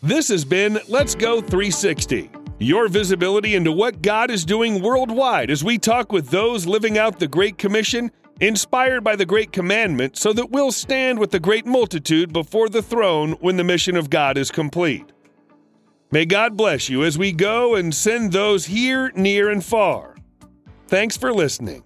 This 0.02 0.28
has 0.28 0.44
been 0.44 0.80
Let's 0.88 1.14
Go 1.14 1.42
360, 1.42 2.30
your 2.58 2.88
visibility 2.88 3.54
into 3.54 3.70
what 3.70 4.00
God 4.00 4.30
is 4.30 4.46
doing 4.46 4.80
worldwide 4.80 5.50
as 5.50 5.62
we 5.62 5.76
talk 5.76 6.10
with 6.10 6.30
those 6.30 6.66
living 6.66 6.96
out 6.96 7.18
the 7.18 7.28
Great 7.28 7.58
Commission 7.58 8.10
inspired 8.40 9.04
by 9.04 9.16
the 9.16 9.26
Great 9.26 9.52
Commandment, 9.52 10.16
so 10.16 10.32
that 10.32 10.50
we'll 10.50 10.72
stand 10.72 11.18
with 11.18 11.30
the 11.30 11.40
great 11.40 11.66
multitude 11.66 12.32
before 12.32 12.68
the 12.68 12.82
throne 12.82 13.32
when 13.40 13.56
the 13.56 13.64
mission 13.64 13.96
of 13.96 14.10
God 14.10 14.38
is 14.38 14.50
complete. 14.50 15.12
May 16.10 16.24
God 16.24 16.56
bless 16.56 16.88
you 16.88 17.04
as 17.04 17.16
we 17.16 17.30
go 17.30 17.76
and 17.76 17.94
send 17.94 18.32
those 18.32 18.66
here, 18.66 19.12
near, 19.14 19.50
and 19.50 19.64
far. 19.64 20.16
Thanks 20.88 21.16
for 21.16 21.32
listening. 21.32 21.84